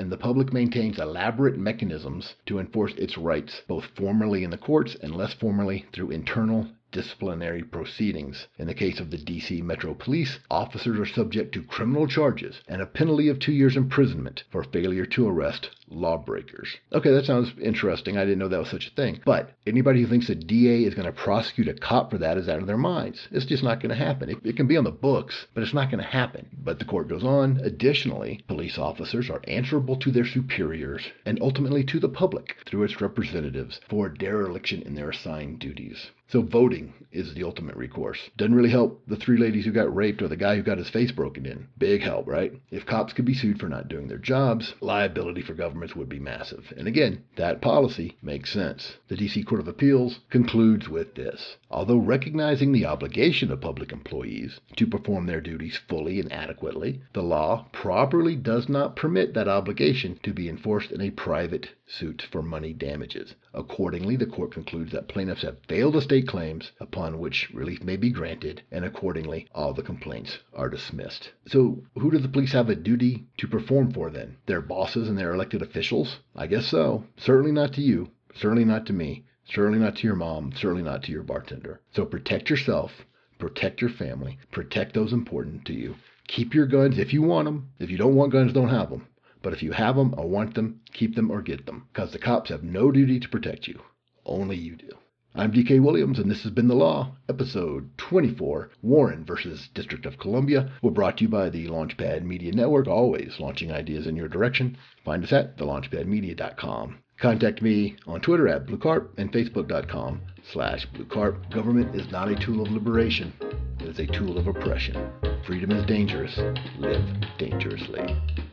and 0.00 0.10
the 0.10 0.16
public 0.16 0.50
maintains 0.50 0.98
elaborate 0.98 1.58
mechanisms 1.58 2.34
to 2.46 2.58
enforce 2.58 2.94
its 2.94 3.18
rights, 3.18 3.60
both 3.68 3.84
formally 3.94 4.42
in 4.42 4.48
the 4.48 4.56
courts 4.56 4.96
and 5.02 5.14
less 5.14 5.34
formally 5.34 5.84
through 5.92 6.10
internal 6.10 6.66
disciplinary 6.90 7.62
proceedings. 7.62 8.46
In 8.58 8.66
the 8.66 8.72
case 8.72 8.98
of 8.98 9.10
the 9.10 9.18
DC 9.18 9.62
Metro 9.62 9.92
Police, 9.92 10.38
officers 10.50 10.98
are 10.98 11.04
subject 11.04 11.52
to 11.52 11.62
criminal 11.62 12.06
charges 12.06 12.62
and 12.66 12.80
a 12.80 12.86
penalty 12.86 13.28
of 13.28 13.38
two 13.38 13.52
years 13.52 13.76
imprisonment 13.76 14.42
for 14.50 14.64
failure 14.64 15.04
to 15.04 15.28
arrest 15.28 15.68
lawbreakers. 15.90 16.76
Okay, 16.92 17.10
that 17.10 17.24
sounds 17.24 17.52
interesting. 17.60 18.16
I 18.16 18.24
didn't 18.24 18.38
know 18.38 18.48
that 18.48 18.58
was 18.58 18.70
such 18.70 18.88
a 18.88 18.94
thing. 18.94 19.20
But 19.24 19.50
anybody 19.66 20.00
who 20.00 20.06
thinks 20.06 20.28
a 20.28 20.34
DA 20.34 20.84
is 20.84 20.94
going 20.94 21.06
to 21.06 21.12
prosecute 21.12 21.68
a 21.68 21.74
cop 21.74 22.10
for 22.10 22.18
that 22.18 22.38
is 22.38 22.48
out 22.48 22.60
of 22.60 22.66
their 22.66 22.76
minds. 22.76 23.28
It's 23.30 23.44
just 23.44 23.62
not 23.62 23.80
going 23.80 23.90
to 23.90 24.04
happen. 24.04 24.30
It, 24.30 24.38
it 24.44 24.56
can 24.56 24.66
be 24.66 24.76
on 24.76 24.84
the 24.84 24.90
books, 24.90 25.46
but 25.54 25.62
it's 25.62 25.74
not 25.74 25.90
going 25.90 26.02
to 26.02 26.10
happen. 26.10 26.48
But 26.62 26.78
the 26.78 26.84
court 26.84 27.08
goes 27.08 27.24
on. 27.24 27.60
Additionally, 27.62 28.40
police 28.46 28.78
officers 28.78 29.28
are 29.28 29.42
answerable 29.46 29.96
to 29.96 30.10
their 30.10 30.26
superiors 30.26 31.02
and 31.26 31.40
ultimately 31.40 31.84
to 31.84 31.98
the 31.98 32.08
public 32.08 32.56
through 32.66 32.84
its 32.84 33.00
representatives 33.00 33.80
for 33.88 34.08
dereliction 34.08 34.82
in 34.82 34.94
their 34.94 35.10
assigned 35.10 35.58
duties. 35.58 36.10
So 36.30 36.42
voting 36.42 36.94
is 37.10 37.34
the 37.34 37.42
ultimate 37.42 37.74
recourse. 37.74 38.30
Doesn't 38.36 38.54
really 38.54 38.70
help 38.70 39.02
the 39.08 39.16
three 39.16 39.36
ladies 39.36 39.64
who 39.64 39.72
got 39.72 39.92
raped 39.92 40.22
or 40.22 40.28
the 40.28 40.36
guy 40.36 40.54
who 40.54 40.62
got 40.62 40.78
his 40.78 40.88
face 40.88 41.10
broken 41.10 41.44
in. 41.44 41.66
Big 41.76 42.02
help, 42.02 42.28
right? 42.28 42.52
If 42.70 42.86
cops 42.86 43.12
could 43.12 43.24
be 43.24 43.34
sued 43.34 43.58
for 43.58 43.68
not 43.68 43.88
doing 43.88 44.06
their 44.06 44.16
jobs, 44.16 44.74
liability 44.80 45.42
for 45.42 45.54
would 45.96 46.08
be 46.08 46.18
massive. 46.18 46.72
And 46.76 46.86
again, 46.86 47.22
that 47.36 47.62
policy 47.62 48.16
makes 48.22 48.52
sense. 48.52 48.98
The 49.08 49.16
DC 49.16 49.46
Court 49.46 49.60
of 49.60 49.68
Appeals 49.68 50.20
concludes 50.28 50.88
with 50.88 51.14
this. 51.14 51.56
Although 51.70 51.96
recognizing 51.96 52.72
the 52.72 52.84
obligation 52.84 53.50
of 53.50 53.60
public 53.60 53.90
employees 53.90 54.60
to 54.76 54.86
perform 54.86 55.26
their 55.26 55.40
duties 55.40 55.80
fully 55.88 56.20
and 56.20 56.30
adequately, 56.32 57.00
the 57.14 57.22
law 57.22 57.66
properly 57.72 58.36
does 58.36 58.68
not 58.68 58.94
permit 58.94 59.32
that 59.34 59.48
obligation 59.48 60.20
to 60.22 60.34
be 60.34 60.48
enforced 60.48 60.92
in 60.92 61.00
a 61.00 61.10
private 61.10 61.70
suit 61.92 62.22
for 62.30 62.40
money 62.40 62.72
damages. 62.72 63.34
Accordingly, 63.52 64.14
the 64.14 64.24
court 64.24 64.52
concludes 64.52 64.92
that 64.92 65.08
plaintiffs 65.08 65.42
have 65.42 65.58
failed 65.66 65.94
to 65.94 66.00
state 66.00 66.28
claims 66.28 66.70
upon 66.78 67.18
which 67.18 67.50
relief 67.50 67.82
may 67.82 67.96
be 67.96 68.10
granted, 68.10 68.62
and 68.70 68.84
accordingly, 68.84 69.48
all 69.52 69.74
the 69.74 69.82
complaints 69.82 70.38
are 70.54 70.70
dismissed. 70.70 71.32
So, 71.48 71.82
who 71.98 72.12
do 72.12 72.18
the 72.18 72.28
police 72.28 72.52
have 72.52 72.70
a 72.70 72.76
duty 72.76 73.26
to 73.38 73.48
perform 73.48 73.92
for 73.92 74.08
then? 74.08 74.36
Their 74.46 74.60
bosses 74.60 75.08
and 75.08 75.18
their 75.18 75.34
elected 75.34 75.62
officials? 75.62 76.20
I 76.36 76.46
guess 76.46 76.66
so. 76.66 77.04
Certainly 77.16 77.52
not 77.52 77.72
to 77.72 77.82
you, 77.82 78.10
certainly 78.34 78.64
not 78.64 78.86
to 78.86 78.92
me, 78.92 79.24
certainly 79.44 79.80
not 79.80 79.96
to 79.96 80.06
your 80.06 80.14
mom, 80.14 80.52
certainly 80.52 80.84
not 80.84 81.02
to 81.02 81.12
your 81.12 81.24
bartender. 81.24 81.80
So, 81.92 82.04
protect 82.04 82.50
yourself, 82.50 83.04
protect 83.38 83.80
your 83.80 83.90
family, 83.90 84.38
protect 84.52 84.94
those 84.94 85.12
important 85.12 85.64
to 85.64 85.72
you. 85.72 85.96
Keep 86.28 86.54
your 86.54 86.66
guns 86.66 87.00
if 87.00 87.12
you 87.12 87.22
want 87.22 87.46
them. 87.46 87.70
If 87.80 87.90
you 87.90 87.98
don't 87.98 88.14
want 88.14 88.30
guns, 88.30 88.52
don't 88.52 88.68
have 88.68 88.90
them. 88.90 89.08
But 89.42 89.52
if 89.52 89.62
you 89.62 89.72
have 89.72 89.96
them 89.96 90.14
or 90.16 90.28
want 90.28 90.54
them, 90.54 90.80
keep 90.92 91.14
them 91.14 91.30
or 91.30 91.42
get 91.42 91.66
them. 91.66 91.86
Because 91.92 92.12
the 92.12 92.18
cops 92.18 92.50
have 92.50 92.62
no 92.62 92.90
duty 92.90 93.18
to 93.20 93.28
protect 93.28 93.66
you. 93.66 93.80
Only 94.26 94.56
you 94.56 94.76
do. 94.76 94.90
I'm 95.34 95.52
DK 95.52 95.80
Williams, 95.80 96.18
and 96.18 96.28
this 96.28 96.42
has 96.42 96.50
been 96.50 96.66
The 96.66 96.74
Law, 96.74 97.14
episode 97.28 97.96
24 97.98 98.70
Warren 98.82 99.24
versus 99.24 99.68
District 99.72 100.04
of 100.04 100.18
Columbia. 100.18 100.72
We're 100.82 100.90
brought 100.90 101.18
to 101.18 101.24
you 101.24 101.28
by 101.28 101.50
the 101.50 101.68
Launchpad 101.68 102.24
Media 102.24 102.52
Network, 102.52 102.88
always 102.88 103.38
launching 103.38 103.70
ideas 103.70 104.08
in 104.08 104.16
your 104.16 104.28
direction. 104.28 104.76
Find 105.04 105.22
us 105.22 105.32
at 105.32 105.56
thelaunchpadmedia.com. 105.56 106.98
Contact 107.20 107.62
me 107.62 107.96
on 108.08 108.20
Twitter 108.20 108.48
at 108.48 108.66
BlueCarp 108.66 109.10
and 109.18 109.32
Facebook.com 109.32 110.20
slash 110.52 110.88
BlueCarp. 110.88 111.50
Government 111.52 111.94
is 111.94 112.10
not 112.10 112.28
a 112.28 112.34
tool 112.34 112.60
of 112.60 112.72
liberation, 112.72 113.32
it 113.78 113.86
is 113.86 114.00
a 114.00 114.06
tool 114.06 114.36
of 114.36 114.48
oppression. 114.48 115.12
Freedom 115.46 115.70
is 115.70 115.86
dangerous. 115.86 116.36
Live 116.78 117.04
dangerously. 117.38 118.49